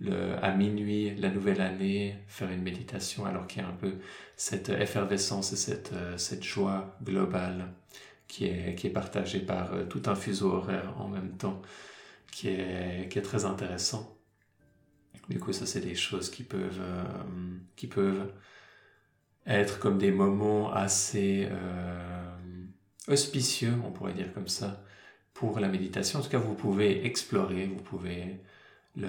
le, 0.00 0.34
à 0.42 0.52
minuit, 0.54 1.14
la 1.16 1.30
nouvelle 1.30 1.60
année, 1.60 2.16
faire 2.26 2.50
une 2.50 2.62
méditation 2.62 3.24
alors 3.26 3.46
qu'il 3.46 3.62
y 3.62 3.64
a 3.64 3.68
un 3.68 3.72
peu 3.72 3.94
cette 4.36 4.68
effervescence 4.70 5.52
et 5.52 5.56
cette, 5.56 5.92
cette 6.18 6.42
joie 6.44 6.96
globale 7.02 7.68
qui 8.28 8.46
est, 8.46 8.74
qui 8.76 8.88
est 8.88 8.90
partagée 8.90 9.40
par 9.40 9.70
tout 9.88 10.02
un 10.06 10.14
fuseau 10.14 10.52
horaire 10.52 10.94
en 11.00 11.08
même 11.08 11.36
temps, 11.36 11.62
qui 12.32 12.48
est, 12.48 13.08
qui 13.10 13.18
est 13.18 13.22
très 13.22 13.44
intéressant. 13.44 14.15
Du 15.28 15.38
coup, 15.40 15.52
ça, 15.52 15.66
c'est 15.66 15.80
des 15.80 15.94
choses 15.94 16.30
qui 16.30 16.42
peuvent, 16.44 16.80
euh, 16.80 17.04
qui 17.76 17.86
peuvent 17.86 18.32
être 19.46 19.78
comme 19.78 19.98
des 19.98 20.10
moments 20.12 20.72
assez 20.72 21.48
euh, 21.50 22.36
auspicieux, 23.08 23.74
on 23.84 23.92
pourrait 23.92 24.12
dire 24.14 24.32
comme 24.32 24.48
ça, 24.48 24.84
pour 25.34 25.60
la 25.60 25.68
méditation. 25.68 26.20
En 26.20 26.22
tout 26.22 26.30
cas, 26.30 26.38
vous 26.38 26.54
pouvez 26.54 27.06
explorer, 27.06 27.66
vous 27.66 27.82
pouvez, 27.82 28.40
le, 28.96 29.08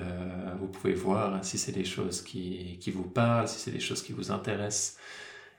vous 0.60 0.68
pouvez 0.68 0.94
voir 0.94 1.44
si 1.46 1.58
c'est 1.58 1.72
des 1.72 1.86
choses 1.86 2.22
qui, 2.22 2.78
qui 2.80 2.92
vous 2.92 3.10
parlent, 3.10 3.48
si 3.48 3.60
c'est 3.60 3.72
des 3.72 3.80
choses 3.80 4.04
qui 4.04 4.14
vous 4.14 4.32
intéressent, 4.32 4.98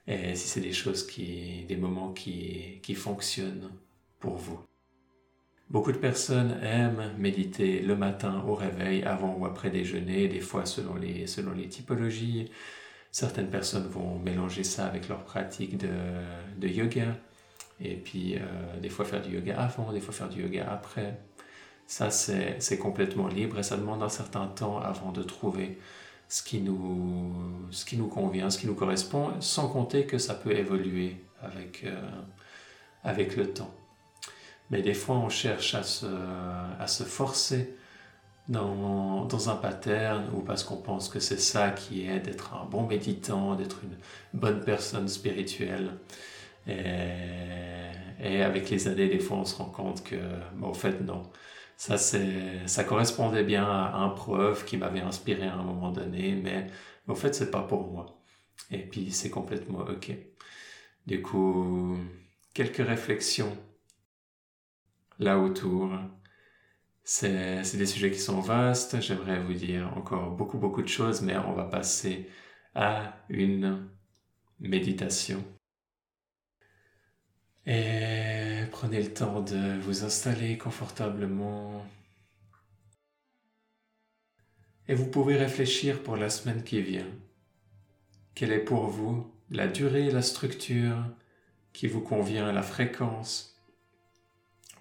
et 0.06 0.34
si 0.36 0.48
c'est 0.48 0.60
des 0.60 0.72
choses 0.72 1.06
qui, 1.06 1.64
des 1.66 1.76
moments 1.76 2.12
qui, 2.12 2.80
qui 2.82 2.94
fonctionnent 2.94 3.70
pour 4.20 4.36
vous. 4.36 4.60
Beaucoup 5.70 5.92
de 5.92 5.98
personnes 5.98 6.58
aiment 6.62 7.12
méditer 7.18 7.80
le 7.80 7.94
matin 7.94 8.42
au 8.46 8.54
réveil, 8.54 9.02
avant 9.02 9.36
ou 9.36 9.44
après 9.44 9.68
déjeuner, 9.70 10.26
des 10.26 10.40
fois 10.40 10.64
selon 10.64 10.94
les, 10.94 11.26
selon 11.26 11.52
les 11.52 11.68
typologies. 11.68 12.50
Certaines 13.12 13.50
personnes 13.50 13.86
vont 13.86 14.18
mélanger 14.18 14.64
ça 14.64 14.86
avec 14.86 15.08
leur 15.08 15.24
pratique 15.24 15.76
de, 15.76 15.90
de 16.56 16.68
yoga, 16.68 17.16
et 17.80 17.96
puis 17.96 18.36
euh, 18.36 18.80
des 18.80 18.88
fois 18.88 19.04
faire 19.04 19.20
du 19.20 19.34
yoga 19.34 19.60
avant, 19.60 19.92
des 19.92 20.00
fois 20.00 20.14
faire 20.14 20.28
du 20.30 20.42
yoga 20.42 20.70
après. 20.70 21.18
Ça, 21.86 22.10
c'est 22.10 22.78
complètement 22.78 23.28
libre 23.28 23.58
et 23.58 23.62
ça 23.62 23.76
demande 23.78 24.02
un 24.02 24.10
certain 24.10 24.46
temps 24.46 24.78
avant 24.78 25.10
de 25.10 25.22
trouver 25.22 25.78
ce 26.28 26.42
qui, 26.42 26.60
nous, 26.60 27.32
ce 27.70 27.86
qui 27.86 27.96
nous 27.96 28.08
convient, 28.08 28.50
ce 28.50 28.58
qui 28.58 28.66
nous 28.66 28.74
correspond, 28.74 29.32
sans 29.40 29.68
compter 29.68 30.04
que 30.04 30.18
ça 30.18 30.34
peut 30.34 30.52
évoluer 30.52 31.16
avec, 31.40 31.84
euh, 31.84 32.10
avec 33.04 33.36
le 33.36 33.52
temps. 33.52 33.74
Mais 34.70 34.82
des 34.82 34.94
fois, 34.94 35.16
on 35.16 35.28
cherche 35.28 35.74
à 35.74 35.82
se, 35.82 36.06
à 36.78 36.86
se 36.86 37.04
forcer 37.04 37.74
dans, 38.48 39.24
dans, 39.26 39.50
un 39.50 39.56
pattern 39.56 40.30
ou 40.34 40.40
parce 40.42 40.64
qu'on 40.64 40.76
pense 40.78 41.08
que 41.08 41.20
c'est 41.20 41.40
ça 41.40 41.70
qui 41.70 42.06
est 42.08 42.20
d'être 42.20 42.54
un 42.54 42.64
bon 42.66 42.86
méditant, 42.86 43.54
d'être 43.56 43.80
une 43.84 43.96
bonne 44.38 44.62
personne 44.64 45.08
spirituelle. 45.08 45.92
Et, 46.66 46.72
et, 48.20 48.42
avec 48.42 48.70
les 48.70 48.88
années, 48.88 49.08
des 49.08 49.20
fois, 49.20 49.38
on 49.38 49.44
se 49.44 49.56
rend 49.56 49.66
compte 49.66 50.04
que, 50.04 50.16
bon, 50.54 50.68
en 50.68 50.74
fait, 50.74 51.00
non. 51.00 51.22
Ça, 51.76 51.96
ça 51.98 52.84
correspondait 52.84 53.44
bien 53.44 53.64
à 53.64 53.96
un 53.96 54.08
prof 54.10 54.64
qui 54.64 54.76
m'avait 54.76 55.00
inspiré 55.00 55.46
à 55.46 55.54
un 55.54 55.62
moment 55.62 55.90
donné, 55.92 56.34
mais, 56.34 56.66
mais 57.06 57.12
en 57.12 57.16
fait, 57.16 57.34
c'est 57.34 57.50
pas 57.50 57.62
pour 57.62 57.86
moi. 57.90 58.18
Et 58.70 58.78
puis, 58.78 59.12
c'est 59.12 59.30
complètement 59.30 59.80
OK. 59.80 60.12
Du 61.06 61.22
coup, 61.22 61.96
quelques 62.54 62.86
réflexions 62.86 63.56
là 65.18 65.38
autour. 65.38 65.90
C'est 67.04 67.62
des 67.76 67.86
sujets 67.86 68.10
qui 68.10 68.18
sont 68.20 68.40
vastes, 68.40 69.00
j'aimerais 69.00 69.40
vous 69.40 69.54
dire 69.54 69.90
encore 69.96 70.30
beaucoup 70.32 70.58
beaucoup 70.58 70.82
de 70.82 70.88
choses, 70.88 71.22
mais 71.22 71.36
on 71.38 71.54
va 71.54 71.64
passer 71.64 72.28
à 72.74 73.16
une 73.30 73.88
méditation. 74.60 75.42
Et 77.66 78.64
prenez 78.72 79.02
le 79.02 79.12
temps 79.12 79.40
de 79.40 79.78
vous 79.80 80.04
installer 80.04 80.58
confortablement. 80.58 81.84
Et 84.88 84.94
vous 84.94 85.06
pouvez 85.10 85.36
réfléchir 85.36 86.02
pour 86.02 86.16
la 86.16 86.30
semaine 86.30 86.62
qui 86.64 86.80
vient. 86.80 87.06
Quelle 88.34 88.52
est 88.52 88.58
pour 88.64 88.86
vous 88.88 89.32
la 89.50 89.66
durée, 89.68 90.10
la 90.10 90.22
structure 90.22 90.96
qui 91.72 91.88
vous 91.88 92.00
convient, 92.00 92.52
la 92.52 92.62
fréquence? 92.62 93.57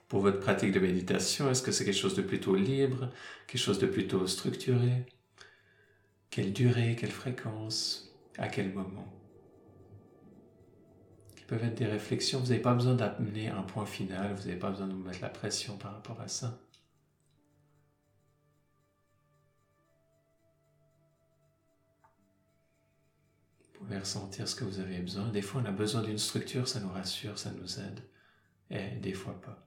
Pour 0.08 0.22
votre 0.22 0.40
pratique 0.40 0.72
de 0.72 0.80
méditation 0.80 1.50
Est-ce 1.50 1.62
que 1.62 1.72
c'est 1.72 1.86
quelque 1.86 1.94
chose 1.94 2.16
de 2.16 2.22
plutôt 2.22 2.56
libre, 2.56 3.10
quelque 3.48 3.62
chose 3.62 3.80
de 3.80 3.88
plutôt 3.88 4.26
structuré? 4.28 5.06
Quelle 6.30 6.54
durée, 6.54 6.96
quelle 7.00 7.12
fréquence, 7.12 8.16
à 8.38 8.48
quel 8.48 8.74
moment? 8.74 9.14
Qui 11.36 11.44
peuvent 11.46 11.64
être 11.64 11.76
des 11.76 11.86
réflexions. 11.86 12.40
Vous 12.40 12.48
n'avez 12.48 12.62
pas 12.62 12.74
besoin 12.74 12.96
d'amener 12.96 13.50
un 13.50 13.64
point 13.64 13.86
final, 13.86 14.34
vous 14.36 14.48
n'avez 14.48 14.60
pas 14.60 14.70
besoin 14.70 14.88
de 14.88 14.94
vous 14.94 15.04
mettre 15.04 15.22
la 15.22 15.30
pression 15.30 15.78
par 15.78 15.94
rapport 15.94 16.22
à 16.22 16.28
ça. 16.28 16.60
Vous 23.74 23.86
pouvez 23.86 24.00
ressentir 24.00 24.48
ce 24.48 24.56
que 24.56 24.64
vous 24.64 24.80
avez 24.80 25.00
besoin. 25.00 25.30
Des 25.30 25.42
fois, 25.42 25.62
on 25.62 25.66
a 25.66 25.72
besoin 25.72 26.02
d'une 26.02 26.18
structure, 26.18 26.68
ça 26.68 26.80
nous 26.80 26.90
rassure, 26.90 27.38
ça 27.38 27.52
nous 27.52 27.80
aide. 27.80 28.02
Et 28.70 28.98
des 29.00 29.14
fois 29.14 29.40
pas. 29.40 29.67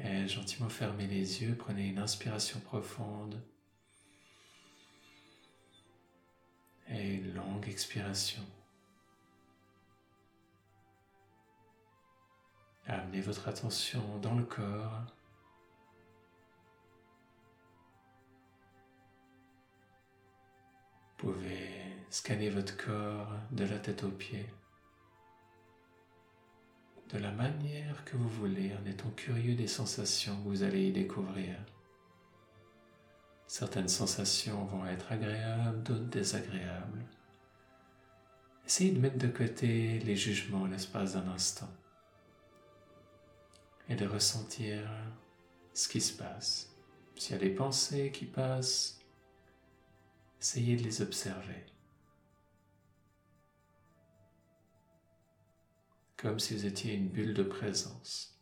Et 0.00 0.26
gentiment 0.26 0.68
fermez 0.68 1.06
les 1.06 1.42
yeux, 1.42 1.54
prenez 1.56 1.88
une 1.88 1.98
inspiration 1.98 2.60
profonde. 2.60 3.40
et 6.88 7.14
une 7.14 7.34
longue 7.34 7.68
expiration. 7.68 8.42
Amenez 12.86 13.20
votre 13.20 13.48
attention 13.48 14.18
dans 14.18 14.34
le 14.34 14.44
corps. 14.44 15.06
Vous 21.18 21.32
pouvez 21.32 21.70
scanner 22.10 22.50
votre 22.50 22.76
corps 22.76 23.32
de 23.50 23.64
la 23.64 23.78
tête 23.78 24.04
aux 24.04 24.10
pieds 24.10 24.46
de 27.14 27.20
la 27.20 27.30
manière 27.30 28.04
que 28.04 28.16
vous 28.16 28.28
voulez 28.28 28.72
en 28.74 28.84
étant 28.90 29.10
curieux 29.10 29.54
des 29.54 29.68
sensations 29.68 30.36
que 30.42 30.48
vous 30.48 30.64
allez 30.64 30.88
y 30.88 30.92
découvrir. 30.92 31.54
Certaines 33.46 33.88
sensations 33.88 34.64
vont 34.64 34.84
être 34.84 35.12
agréables, 35.12 35.80
d'autres 35.84 36.10
désagréables. 36.10 37.04
Essayez 38.66 38.90
de 38.90 38.98
mettre 38.98 39.18
de 39.18 39.28
côté 39.28 40.00
les 40.00 40.16
jugements 40.16 40.66
l'espace 40.66 41.12
d'un 41.12 41.28
instant? 41.28 41.70
Et 43.88 43.94
de 43.94 44.06
ressentir 44.06 44.80
ce 45.72 45.88
qui 45.88 46.00
se 46.00 46.16
passe. 46.16 46.74
S'il 47.14 47.36
y 47.36 47.38
a 47.38 47.42
des 47.42 47.50
pensées 47.50 48.10
qui 48.10 48.24
passent, 48.24 48.98
essayez 50.40 50.74
de 50.74 50.82
les 50.82 51.00
observer. 51.00 51.64
Comme 56.24 56.40
si 56.40 56.54
vous 56.54 56.64
étiez 56.64 56.94
une 56.94 57.08
bulle 57.08 57.34
de 57.34 57.42
présence. 57.42 58.40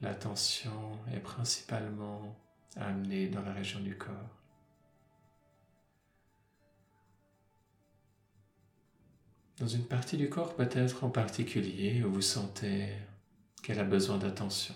L'attention 0.00 0.98
est 1.14 1.20
principalement 1.20 2.36
amenée 2.74 3.28
dans 3.28 3.42
la 3.42 3.52
région 3.52 3.78
du 3.78 3.96
corps. 3.96 4.34
dans 9.58 9.66
une 9.66 9.86
partie 9.86 10.16
du 10.16 10.28
corps 10.28 10.54
peut-être 10.54 11.02
en 11.02 11.10
particulier 11.10 12.04
où 12.04 12.12
vous 12.12 12.22
sentez 12.22 12.90
qu'elle 13.62 13.80
a 13.80 13.84
besoin 13.84 14.18
d'attention. 14.18 14.74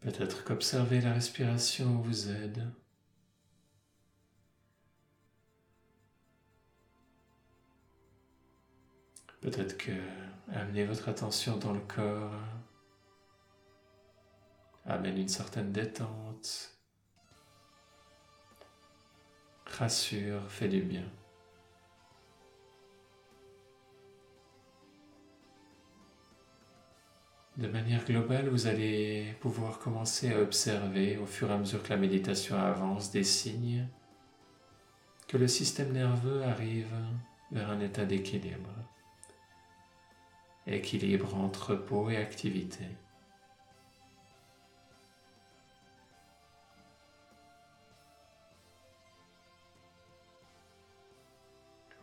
Peut-être 0.00 0.44
qu'observer 0.44 1.00
la 1.00 1.12
respiration 1.12 2.00
vous 2.00 2.30
aide. 2.30 2.70
Peut-être 9.40 9.76
que 9.78 9.92
Amenez 10.52 10.84
votre 10.84 11.08
attention 11.08 11.56
dans 11.58 11.72
le 11.72 11.80
corps. 11.80 12.32
Amène 14.84 15.18
une 15.18 15.28
certaine 15.28 15.70
détente. 15.70 16.76
Rassure, 19.66 20.50
fait 20.50 20.68
du 20.68 20.82
bien. 20.82 21.04
De 27.60 27.68
manière 27.68 28.04
globale, 28.06 28.48
vous 28.48 28.66
allez 28.66 29.34
pouvoir 29.40 29.78
commencer 29.78 30.32
à 30.32 30.40
observer 30.40 31.18
au 31.18 31.26
fur 31.26 31.50
et 31.50 31.52
à 31.52 31.58
mesure 31.58 31.82
que 31.82 31.90
la 31.90 31.98
méditation 31.98 32.56
avance 32.56 33.10
des 33.10 33.22
signes 33.22 33.86
que 35.28 35.36
le 35.36 35.46
système 35.46 35.92
nerveux 35.92 36.42
arrive 36.42 36.92
vers 37.52 37.70
un 37.70 37.80
état 37.80 38.06
d'équilibre 38.06 38.70
équilibre 40.66 41.34
entre 41.34 41.72
repos 41.72 42.10
et 42.10 42.16
activité. 42.16 42.84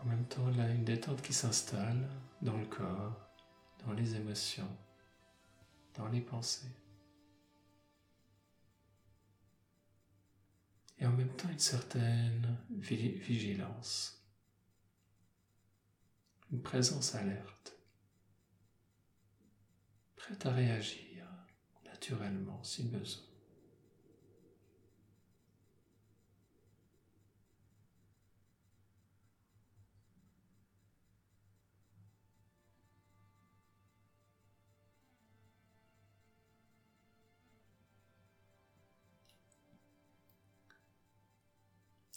En 0.02 0.06
même 0.06 0.26
temps, 0.26 0.48
là, 0.56 0.70
une 0.70 0.84
détente 0.84 1.22
qui 1.22 1.34
s'installe 1.34 2.08
dans 2.42 2.58
le 2.58 2.66
corps, 2.66 3.16
dans 3.86 3.94
les 3.94 4.16
émotions, 4.16 4.70
dans 5.98 6.08
les 6.08 6.22
pensées. 6.22 6.72
Et 11.00 11.06
en 11.06 11.12
même 11.12 11.36
temps, 11.36 11.50
une 11.50 11.60
certaine 11.60 12.58
vigilance, 12.70 14.24
une 16.52 16.62
présence 16.62 17.14
alerte 17.16 17.78
prête 20.16 20.46
à 20.46 20.52
réagir 20.52 21.28
naturellement 21.86 22.64
si 22.64 22.84
besoin. 22.84 23.27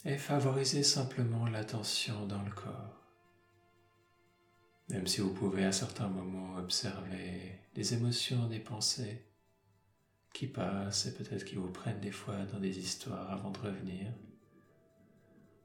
Et 0.05 0.17
favoriser 0.17 0.83
simplement 0.83 1.45
l'attention 1.47 2.25
dans 2.25 2.41
le 2.41 2.51
corps. 2.51 2.97
Même 4.89 5.07
si 5.07 5.21
vous 5.21 5.33
pouvez 5.33 5.65
à 5.65 5.71
certains 5.71 6.09
moments 6.09 6.57
observer 6.57 7.59
des 7.75 7.93
émotions, 7.93 8.47
des 8.47 8.59
pensées 8.59 9.25
qui 10.33 10.47
passent 10.47 11.05
et 11.05 11.13
peut-être 11.13 11.45
qui 11.45 11.55
vous 11.55 11.71
prennent 11.71 11.99
des 11.99 12.11
fois 12.11 12.45
dans 12.45 12.59
des 12.59 12.79
histoires 12.79 13.31
avant 13.31 13.51
de 13.51 13.59
revenir, 13.59 14.11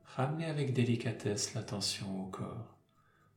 ramenez 0.04 0.46
avec 0.46 0.72
délicatesse 0.72 1.54
l'attention 1.54 2.22
au 2.22 2.26
corps 2.26 2.76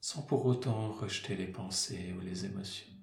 sans 0.02 0.22
pour 0.22 0.46
autant 0.46 0.92
rejeter 0.92 1.36
les 1.36 1.48
pensées 1.48 2.14
ou 2.18 2.22
les 2.22 2.46
émotions. 2.46 2.99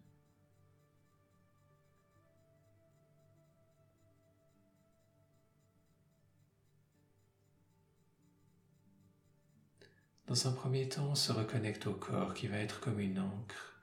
Dans 10.26 10.48
un 10.48 10.52
premier 10.52 10.88
temps, 10.88 11.10
on 11.10 11.14
se 11.14 11.30
reconnecte 11.30 11.86
au 11.86 11.94
corps 11.94 12.34
qui 12.34 12.48
va 12.48 12.58
être 12.58 12.80
comme 12.80 12.98
une 12.98 13.20
encre. 13.20 13.74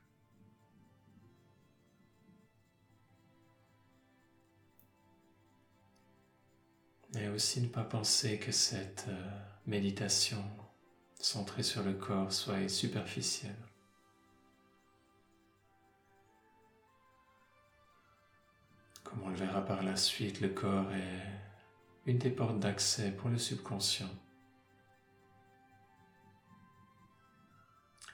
Mais 7.14 7.30
aussi 7.30 7.62
ne 7.62 7.68
pas 7.68 7.84
penser 7.84 8.40
que 8.40 8.52
cette 8.52 9.06
euh, 9.08 9.40
méditation 9.68 10.44
centrée 11.18 11.64
sur 11.64 11.84
le 11.84 11.94
corps 11.94 12.34
soit 12.34 12.68
superficielle. 12.68 13.56
Comme 19.06 19.22
on 19.24 19.30
le 19.30 19.36
verra 19.36 19.64
par 19.64 19.84
la 19.84 19.96
suite, 19.96 20.42
le 20.42 20.50
corps 20.50 20.92
est 20.92 22.10
une 22.12 22.18
des 22.18 22.32
portes 22.32 22.60
d'accès 22.60 23.12
pour 23.12 23.30
le 23.30 23.38
subconscient. 23.38 24.10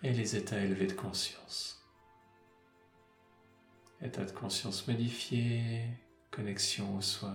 Et 0.03 0.13
les 0.13 0.35
états 0.35 0.59
élevés 0.59 0.88
de 0.88 0.93
conscience. 0.93 1.83
État 4.01 4.23
de 4.23 4.31
conscience 4.31 4.88
modifié, 4.88 5.83
connexion 6.31 6.97
au 6.97 7.01
soi. 7.01 7.33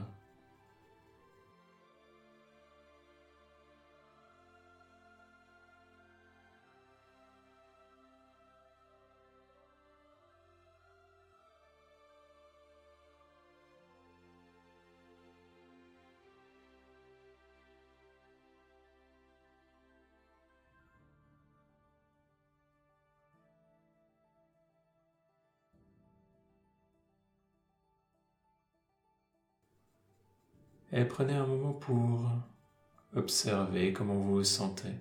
Et 30.95 31.05
prenez 31.05 31.35
un 31.35 31.45
moment 31.45 31.73
pour 31.73 32.31
observer 33.17 33.93
comment 33.93 34.15
vous 34.15 34.37
vous 34.37 34.45
sentez. 34.45 34.95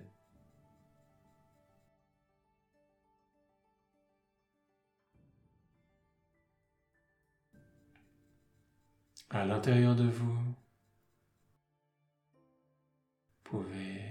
À 9.30 9.44
l'intérieur 9.44 9.94
de 9.94 10.08
vous, 10.08 10.34
vous 10.34 10.54
pouvez 13.44 14.02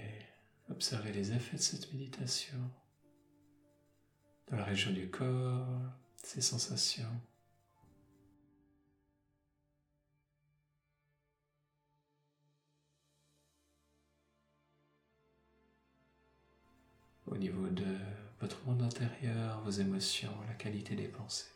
observer 0.69 1.11
les 1.11 1.33
effets 1.33 1.57
de 1.57 1.61
cette 1.61 1.91
méditation 1.91 2.57
dans 4.49 4.55
la 4.55 4.63
région 4.63 4.91
du 4.91 5.09
corps, 5.09 5.67
ces 6.23 6.41
sensations. 6.41 7.19
Au 17.33 17.37
niveau 17.37 17.67
de 17.67 17.97
votre 18.39 18.63
monde 18.63 18.83
intérieur, 18.83 19.59
vos 19.61 19.71
émotions, 19.71 20.31
la 20.47 20.53
qualité 20.53 20.95
des 20.95 21.07
pensées. 21.07 21.51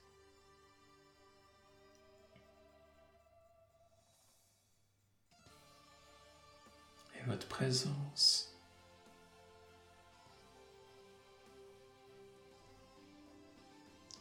Et 7.19 7.23
votre 7.27 7.47
présence 7.47 8.57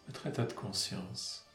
votre 0.07 0.27
état 0.27 0.45
de 0.45 0.53
conscience. 0.53 1.47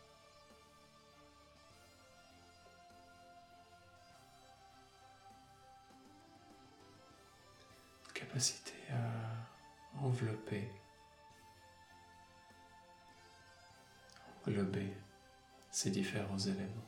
Capacité 8.15 8.73
à 8.91 9.30
envelopper, 10.01 10.67
envelopper 14.45 14.93
ces 15.69 15.91
différents 15.91 16.39
éléments. 16.39 16.87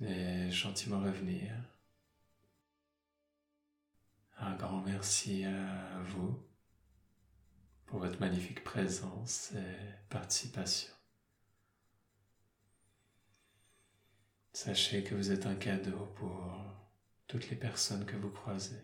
et 0.00 0.48
gentiment 0.50 1.00
revenir. 1.00 1.52
Un 4.38 4.54
grand 4.54 4.80
merci 4.82 5.44
à 5.44 6.00
vous 6.04 6.40
pour 7.88 8.00
votre 8.00 8.20
magnifique 8.20 8.62
présence 8.62 9.52
et 9.52 10.08
participation. 10.10 10.92
Sachez 14.52 15.04
que 15.04 15.14
vous 15.14 15.30
êtes 15.32 15.46
un 15.46 15.54
cadeau 15.54 16.06
pour 16.16 16.44
toutes 17.26 17.48
les 17.50 17.56
personnes 17.56 18.04
que 18.04 18.16
vous 18.16 18.30
croisez. 18.30 18.82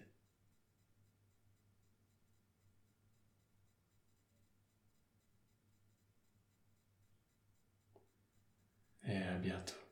Et 9.06 9.16
à 9.18 9.36
bientôt. 9.36 9.83